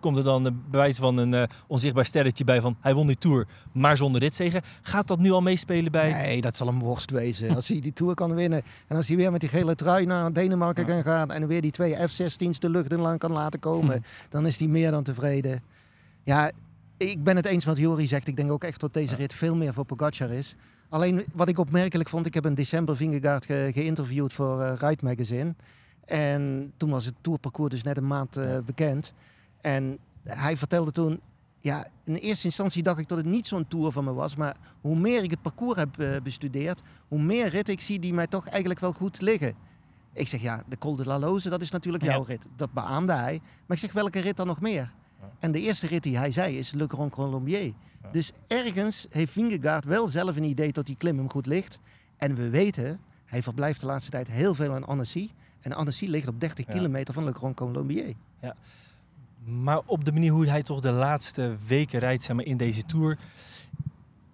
Komt 0.00 0.16
er 0.16 0.24
dan 0.24 0.44
een 0.44 0.62
bewijs 0.70 0.96
van 0.96 1.16
een 1.16 1.34
eh, 1.34 1.42
onzichtbaar 1.66 2.04
sterretje 2.04 2.44
bij 2.44 2.60
van... 2.60 2.76
hij 2.80 2.94
won 2.94 3.06
die 3.06 3.18
Tour, 3.18 3.46
maar 3.72 3.96
zonder 3.96 4.20
ritzegen. 4.20 4.62
Gaat 4.82 5.08
dat 5.08 5.18
nu 5.18 5.30
al 5.30 5.42
meespelen 5.42 5.92
bij... 5.92 6.12
Nee, 6.12 6.40
dat 6.40 6.56
zal 6.56 6.68
een 6.68 6.78
worst 6.78 7.10
wezen. 7.10 7.54
Als 7.54 7.68
hij 7.68 7.80
die 7.80 7.92
Tour 7.92 8.14
kan 8.14 8.34
winnen 8.34 8.62
en 8.86 8.96
als 8.96 9.08
hij 9.08 9.16
weer 9.16 9.32
met 9.32 9.40
die 9.40 9.50
gele 9.50 9.74
trui 9.74 10.06
naar 10.06 10.32
Denemarken 10.32 10.84
kan 10.84 11.02
gaan 11.02 11.30
en 11.30 11.46
weer 11.46 11.60
die 11.60 11.70
twee 11.70 11.94
F-16's 11.94 12.58
de 12.58 12.70
lucht 12.70 12.92
in 12.92 13.00
lang 13.00 13.18
kan 13.18 13.32
laten 13.32 13.60
komen, 13.60 14.04
dan 14.28 14.46
is 14.46 14.58
hij 14.58 14.68
meer 14.68 14.90
dan 14.90 15.02
tevreden. 15.02 15.62
Ja, 16.24 16.50
ik 16.96 17.24
ben 17.24 17.36
het 17.36 17.46
eens 17.46 17.64
met 17.64 17.76
Jori 17.76 18.06
zegt. 18.06 18.26
Ik 18.26 18.36
denk 18.36 18.50
ook 18.50 18.64
echt 18.64 18.80
dat 18.80 18.94
deze 18.94 19.14
rit 19.14 19.32
veel 19.32 19.56
meer 19.56 19.74
voor 19.74 19.84
Pogacar 19.84 20.30
is. 20.30 20.56
Alleen 20.88 21.24
wat 21.34 21.48
ik 21.48 21.58
opmerkelijk 21.58 22.08
vond, 22.08 22.26
ik 22.26 22.34
heb 22.34 22.46
in 22.46 22.54
december 22.54 22.96
Vingegaard 22.96 23.46
ge- 23.46 23.70
geïnterviewd 23.74 24.32
voor 24.32 24.60
eh 24.62 24.72
Ride 24.78 25.02
Magazine. 25.04 25.54
En 26.04 26.72
toen 26.76 26.90
was 26.90 27.04
het 27.04 27.14
tourparcours 27.20 27.70
dus 27.72 27.82
net 27.82 27.96
een 27.96 28.06
maand 28.06 28.36
eh, 28.36 28.58
bekend. 28.66 29.12
En 29.60 29.98
hij 30.24 30.56
vertelde 30.56 30.90
toen, 30.92 31.20
ja, 31.60 31.86
in 32.04 32.14
eerste 32.14 32.44
instantie 32.46 32.82
dacht 32.82 32.98
ik 32.98 33.08
dat 33.08 33.18
het 33.18 33.26
niet 33.26 33.46
zo'n 33.46 33.68
tour 33.68 33.92
van 33.92 34.04
me 34.04 34.12
was. 34.12 34.36
Maar 34.36 34.56
hoe 34.80 34.98
meer 34.98 35.22
ik 35.22 35.30
het 35.30 35.42
parcours 35.42 35.78
heb 35.78 35.98
eh, 35.98 36.16
bestudeerd, 36.22 36.82
hoe 37.08 37.22
meer 37.22 37.48
ritten 37.48 37.74
ik 37.74 37.80
zie 37.80 37.98
die 37.98 38.14
mij 38.14 38.26
toch 38.26 38.46
eigenlijk 38.48 38.80
wel 38.80 38.92
goed 38.92 39.20
liggen. 39.20 39.54
Ik 40.12 40.28
zeg, 40.28 40.40
ja, 40.40 40.62
de 40.68 40.78
Col 40.78 40.96
de 40.96 41.04
la 41.06 41.18
Loze, 41.18 41.48
dat 41.50 41.62
is 41.62 41.70
natuurlijk 41.70 42.04
jouw 42.04 42.22
rit. 42.22 42.46
Dat 42.56 42.72
beaamde 42.72 43.12
hij. 43.12 43.40
Maar 43.66 43.76
ik 43.76 43.82
zeg, 43.82 43.92
welke 43.92 44.20
rit 44.20 44.36
dan 44.36 44.46
nog 44.46 44.60
meer? 44.60 44.92
En 45.38 45.52
de 45.52 45.60
eerste 45.60 45.86
rit 45.86 46.02
die 46.02 46.16
hij 46.18 46.32
zei 46.32 46.58
is 46.58 46.72
Le 46.72 46.86
Grand 46.88 47.10
Colombier. 47.12 47.72
Dus 48.12 48.32
ergens 48.46 49.06
heeft 49.10 49.32
Vingegaard 49.32 49.84
wel 49.84 50.08
zelf 50.08 50.36
een 50.36 50.44
idee 50.44 50.72
dat 50.72 50.86
die 50.86 50.96
klim 50.96 51.16
hem 51.18 51.30
goed 51.30 51.46
ligt. 51.46 51.78
En 52.16 52.34
we 52.34 52.48
weten, 52.48 53.00
hij 53.24 53.42
verblijft 53.42 53.80
de 53.80 53.86
laatste 53.86 54.10
tijd 54.10 54.28
heel 54.28 54.54
veel 54.54 54.72
aan 54.72 54.86
Annecy. 54.86 55.30
En 55.60 55.72
Annecy 55.72 56.06
ligt 56.06 56.28
op 56.28 56.40
30 56.40 56.66
Ja. 56.66 56.72
kilometer 56.72 57.14
van 57.14 57.24
Le 57.24 57.32
Grand 57.32 57.56
Colombier. 57.56 58.14
Ja. 58.40 58.56
Maar 59.44 59.80
op 59.86 60.04
de 60.04 60.12
manier 60.12 60.32
hoe 60.32 60.46
hij 60.46 60.62
toch 60.62 60.80
de 60.80 60.92
laatste 60.92 61.56
weken 61.66 61.98
rijdt 62.00 62.22
zeg 62.22 62.36
maar, 62.36 62.44
in 62.44 62.56
deze 62.56 62.84
Tour... 62.86 63.18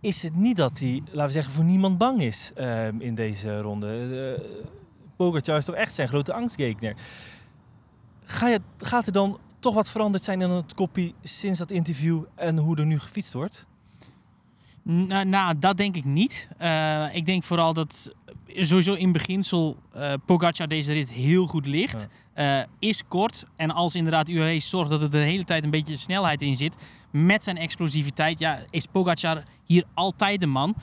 is 0.00 0.22
het 0.22 0.34
niet 0.36 0.56
dat 0.56 0.78
hij, 0.78 1.02
laten 1.04 1.26
we 1.26 1.32
zeggen, 1.32 1.52
voor 1.52 1.64
niemand 1.64 1.98
bang 1.98 2.22
is 2.22 2.50
ehm, 2.54 3.00
in 3.00 3.14
deze 3.14 3.60
ronde. 3.60 4.38
Uh, 4.40 4.48
Pogacar 5.16 5.56
is 5.56 5.64
toch 5.64 5.74
echt 5.74 5.94
zijn 5.94 6.08
grote 6.08 6.32
angstgekner. 6.32 6.96
Ga 8.24 8.48
je, 8.48 8.60
gaat 8.78 9.06
er 9.06 9.12
dan 9.12 9.38
toch 9.62 9.74
wat 9.74 9.90
veranderd 9.90 10.24
zijn 10.24 10.40
in 10.40 10.50
het 10.50 10.74
koppie 10.74 11.14
sinds 11.22 11.58
dat 11.58 11.70
interview... 11.70 12.22
en 12.34 12.58
hoe 12.58 12.76
er 12.76 12.86
nu 12.86 12.98
gefietst 12.98 13.32
wordt? 13.32 13.66
Nou, 14.82 15.24
nou, 15.24 15.58
dat 15.58 15.76
denk 15.76 15.96
ik 15.96 16.04
niet. 16.04 16.48
Eh, 16.58 17.14
ik 17.14 17.26
denk 17.26 17.42
vooral 17.42 17.72
dat 17.72 18.14
sowieso 18.46 18.94
in 18.94 19.12
beginsel 19.12 19.76
eh 19.92 20.12
Pogacar 20.26 20.68
deze 20.68 20.92
rit 20.92 21.10
heel 21.10 21.46
goed 21.46 21.66
ligt. 21.66 22.08
Eh, 22.34 22.60
is 22.78 23.02
kort. 23.08 23.44
En 23.56 23.70
als 23.70 23.94
inderdaad 23.94 24.28
UAE 24.28 24.60
zorgt 24.60 24.90
dat 24.90 25.02
er 25.02 25.10
de 25.10 25.18
hele 25.18 25.44
tijd 25.44 25.64
een 25.64 25.70
beetje 25.70 25.96
snelheid 25.96 26.42
in 26.42 26.56
zit. 26.56 26.76
Met 27.10 27.42
zijn 27.42 27.56
explosiviteit. 27.56 28.38
Ja, 28.38 28.58
is 28.70 28.86
Pogacar 28.86 29.42
hier 29.64 29.84
altijd 29.94 30.40
de 30.40 30.46
man. 30.46 30.74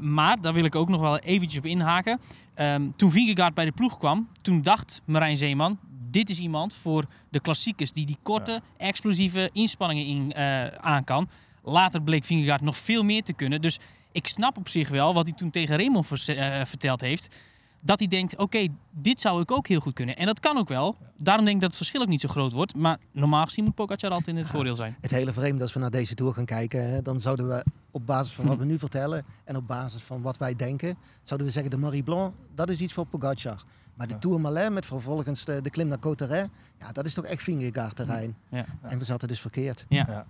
Maar 0.00 0.40
daar 0.40 0.52
wil 0.52 0.64
ik 0.64 0.74
ook 0.74 0.88
nog 0.88 1.00
wel 1.00 1.18
eventjes 1.18 1.58
op 1.58 1.66
inhaken. 1.66 2.20
Ehm, 2.54 2.88
toen 2.96 3.10
Vingegaard 3.10 3.54
bij 3.54 3.64
de 3.64 3.72
ploeg 3.72 3.98
kwam. 3.98 4.28
Toen 4.42 4.62
dacht 4.62 5.02
Marijn 5.04 5.36
Zeeman. 5.36 5.78
Dit 6.16 6.30
is 6.30 6.38
iemand 6.38 6.74
voor 6.74 7.04
de 7.28 7.40
klassiekers 7.40 7.92
die 7.92 8.06
die 8.06 8.18
korte, 8.22 8.62
explosieve 8.76 9.50
inspanningen 9.52 10.06
in, 10.06 10.32
eh, 10.32 10.66
aan 10.66 11.04
kan. 11.04 11.28
Later 11.62 12.02
bleek 12.02 12.24
Vingegaard 12.24 12.60
nog 12.60 12.76
veel 12.76 13.02
meer 13.02 13.22
te 13.22 13.32
kunnen. 13.32 13.60
Dus 13.60 13.78
ik 14.12 14.26
snap 14.26 14.56
op 14.56 14.68
zich 14.68 14.88
wel 14.88 15.14
wat 15.14 15.26
hij 15.26 15.34
toen 15.36 15.50
tegen 15.50 15.76
Raymond 15.76 16.28
eh, 16.28 16.64
verteld 16.64 17.00
heeft. 17.00 17.34
Dat 17.80 17.98
hij 17.98 18.08
denkt, 18.08 18.36
oké, 18.36 18.66
dit 18.90 19.20
zou 19.20 19.42
ik 19.42 19.50
ook 19.50 19.66
heel 19.66 19.80
goed 19.80 19.92
kunnen. 19.92 20.16
En 20.16 20.26
dat 20.26 20.40
kan 20.40 20.56
ook 20.56 20.68
wel. 20.68 20.96
Daarom 21.16 21.44
denk 21.44 21.56
ik 21.56 21.62
dat 21.62 21.70
het 21.70 21.78
verschil 21.78 22.00
ook 22.00 22.08
niet 22.08 22.20
zo 22.20 22.28
groot 22.28 22.52
wordt. 22.52 22.74
Maar 22.74 22.98
normaal 23.12 23.44
gezien 23.44 23.64
moet 23.64 23.74
Pogacar 23.74 24.10
altijd 24.10 24.28
in 24.28 24.36
het 24.36 24.50
voordeel 24.50 24.74
zijn. 24.74 24.96
Het 25.00 25.10
hele 25.10 25.32
vreemde 25.32 25.62
als 25.62 25.72
we 25.72 25.80
naar 25.80 25.90
deze 25.90 26.14
tour 26.14 26.32
gaan 26.32 26.44
kijken, 26.44 26.88
hè, 26.88 27.02
dan 27.02 27.20
zouden 27.20 27.48
we 27.48 27.64
op 27.90 28.06
basis 28.06 28.32
van 28.32 28.46
wat 28.46 28.58
we 28.58 28.64
nu 28.64 28.78
vertellen 28.78 29.24
en 29.44 29.56
op 29.56 29.66
basis 29.66 30.02
van 30.02 30.22
wat 30.22 30.36
wij 30.36 30.56
denken, 30.56 30.96
zouden 31.22 31.46
we 31.46 31.52
zeggen 31.52 31.70
de 31.70 31.78
Marie 31.78 32.02
Blanc, 32.02 32.34
dat 32.54 32.68
is 32.68 32.80
iets 32.80 32.92
voor 32.92 33.06
Pogacar. 33.06 33.62
Maar 33.96 34.06
de 34.06 34.18
Tour 34.18 34.40
Malais 34.40 34.70
met 34.70 34.86
vervolgens 34.86 35.44
de, 35.44 35.60
de 35.60 35.70
klim 35.70 35.88
naar 35.88 35.98
Cotteret, 35.98 36.50
ja, 36.78 36.92
dat 36.92 37.06
is 37.06 37.14
toch 37.14 37.24
echt 37.24 37.42
Vingegaard 37.42 37.96
terrein. 37.96 38.36
Ja. 38.48 38.64
En 38.82 38.98
we 38.98 39.04
zaten 39.04 39.28
dus 39.28 39.40
verkeerd. 39.40 39.86
Ja. 39.88 40.26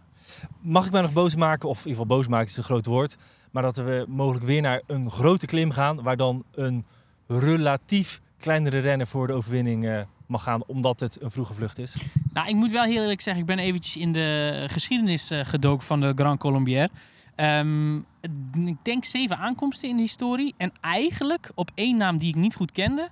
Mag 0.61 0.87
ik 0.87 0.93
mij 0.93 1.03
nog 1.03 1.13
boos 1.13 1.37
maken, 1.37 1.69
of 1.69 1.79
in 1.79 1.89
ieder 1.89 2.03
geval 2.03 2.17
boos 2.17 2.29
maken 2.29 2.47
is 2.47 2.57
een 2.57 2.65
groot 2.65 2.87
woord, 2.87 3.17
maar 3.51 3.63
dat 3.63 3.77
we 3.77 4.05
mogelijk 4.09 4.45
weer 4.45 4.63
naar 4.63 4.83
een 4.87 5.11
grote 5.11 5.47
klim 5.47 5.71
gaan, 5.71 6.03
waar 6.03 6.17
dan 6.17 6.45
een 6.55 6.85
relatief 7.27 8.21
kleinere 8.39 8.79
renner 8.79 9.07
voor 9.07 9.27
de 9.27 9.33
overwinning 9.33 9.87
eh, 9.87 10.01
mag 10.27 10.43
gaan, 10.43 10.65
omdat 10.67 11.01
het 11.01 11.23
een 11.23 11.31
vroege 11.31 11.55
vlucht 11.55 11.79
is? 11.79 11.97
Nou, 12.33 12.49
ik 12.49 12.55
moet 12.55 12.71
wel 12.71 12.85
heel 12.85 13.03
eerlijk 13.03 13.21
zeggen, 13.21 13.43
ik 13.43 13.49
ben 13.49 13.59
eventjes 13.59 13.97
in 13.97 14.13
de 14.13 14.65
geschiedenis 14.67 15.31
eh, 15.31 15.45
gedoken 15.45 15.87
van 15.87 16.01
de 16.01 16.13
Grand 16.15 16.39
Colombier. 16.39 16.89
Ehm, 17.35 17.97
ik 18.67 18.77
denk 18.83 19.05
zeven 19.05 19.39
aankomsten 19.39 19.89
in 19.89 19.97
de 19.97 20.03
historie. 20.03 20.55
En 20.57 20.73
eigenlijk 20.81 21.51
op 21.55 21.71
één 21.75 21.97
naam 21.97 22.19
die 22.19 22.29
ik 22.29 22.35
niet 22.35 22.55
goed 22.55 22.73
kende, 22.73 23.09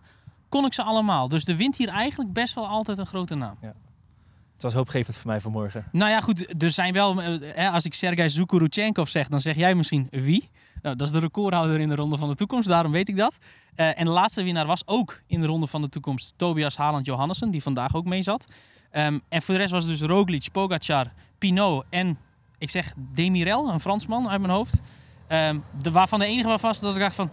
kon 0.55 0.65
ik 0.65 0.73
ze 0.73 0.83
allemaal. 0.83 1.29
Dus 1.29 1.47
er 1.47 1.57
wint 1.57 1.77
hier 1.77 1.89
eigenlijk 1.89 2.33
best 2.33 2.55
wel 2.55 2.67
altijd 2.67 2.99
een 2.99 3.07
grote 3.07 3.35
naam. 3.35 3.57
Het 3.61 4.63
was 4.63 4.75
hoopgevend 4.75 5.17
voor 5.17 5.27
mij 5.31 5.41
vanmorgen. 5.41 5.85
Nou 5.93 6.11
ja, 6.11 6.21
goed, 6.21 6.63
er 6.63 6.71
zijn 6.71 6.93
wel... 6.93 7.23
eh, 7.23 7.55
hè, 7.55 7.71
als 7.71 7.85
ik 7.85 7.95
Sergei 7.95 8.29
Zukuruchenkov 8.29 9.09
zeg, 9.09 9.29
dan 9.29 9.41
zeg 9.41 9.57
jij 9.57 9.75
misschien 9.75 10.09
wie? 10.11 10.51
Nou, 10.83 10.97
dat 10.97 11.07
is 11.07 11.13
de 11.13 11.21
recordhouder 11.21 11.81
in 11.81 11.89
de 11.89 11.95
Ronde 11.95 12.17
van 12.17 12.29
de 12.29 12.35
Toekomst, 12.35 12.69
daarom 12.69 12.93
weet 12.93 13.09
ik 13.09 13.17
dat. 13.17 13.39
Eh, 13.75 13.99
en 13.99 14.05
de 14.05 14.11
laatste 14.11 14.43
winnaar 14.43 14.67
was 14.67 14.87
ook 14.87 15.21
in 15.27 15.41
de 15.41 15.47
Ronde 15.47 15.67
van 15.67 15.81
de 15.81 15.89
Toekomst 15.89 16.35
Tobias 16.37 16.77
Haaland 16.77 17.07
Johannessen, 17.07 17.51
die 17.51 17.63
vandaag 17.63 17.95
ook 17.95 18.05
mee 18.05 18.23
zat. 18.23 18.47
Ehm, 18.91 19.19
en 19.29 19.43
voor 19.43 19.55
de 19.55 19.61
rest 19.61 19.73
was 19.73 19.85
het 19.85 19.99
dus 19.99 20.09
Roglic, 20.09 20.49
Pogacar, 20.53 21.13
Pinot 21.39 21.85
en, 21.91 22.19
ik 22.59 22.71
zeg, 22.71 22.93
Demirel, 22.97 23.69
een 23.69 23.81
Fransman 23.81 24.29
uit 24.29 24.41
mijn 24.41 24.53
hoofd. 24.53 24.81
Ehm, 25.27 25.59
de, 25.83 25.91
waarvan 25.91 26.19
de 26.19 26.27
enige 26.27 26.49
was 26.49 26.61
vast 26.61 26.81
dat 26.81 26.95
ik 26.95 27.01
dacht 27.01 27.15
van, 27.15 27.31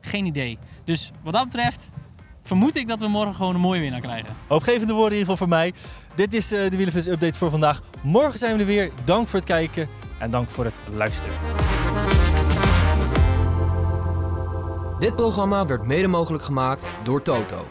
geen 0.00 0.26
idee. 0.26 0.58
Dus 0.84 1.10
wat 1.22 1.32
dat 1.32 1.44
betreft 1.44 1.90
vermoed 2.42 2.76
ik 2.76 2.88
dat 2.88 3.00
we 3.00 3.08
morgen 3.08 3.34
gewoon 3.34 3.54
een 3.54 3.60
mooie 3.60 3.80
winnaar 3.80 4.00
krijgen. 4.00 4.36
Hoopgevende 4.46 4.92
woorden 4.92 5.12
in 5.12 5.18
ieder 5.18 5.32
geval 5.32 5.48
voor 5.48 5.56
mij. 5.56 5.72
Dit 6.14 6.34
is 6.34 6.52
eh, 6.52 6.70
de 6.70 6.76
Wielenflits 6.76 7.06
Update 7.06 7.38
voor 7.38 7.50
vandaag. 7.50 7.80
Morgen 8.00 8.38
zijn 8.38 8.54
we 8.54 8.60
er 8.60 8.66
weer. 8.66 8.90
Dank 9.04 9.28
voor 9.28 9.38
het 9.38 9.48
kijken 9.48 9.88
en 10.18 10.30
dank 10.30 10.50
voor 10.50 10.64
het 10.64 10.80
luisteren. 10.94 11.34
Dit 14.98 15.16
programma 15.16 15.66
werd 15.66 15.86
mede 15.86 16.08
mogelijk 16.08 16.44
gemaakt 16.44 16.86
door 17.02 17.22
Toto. 17.22 17.66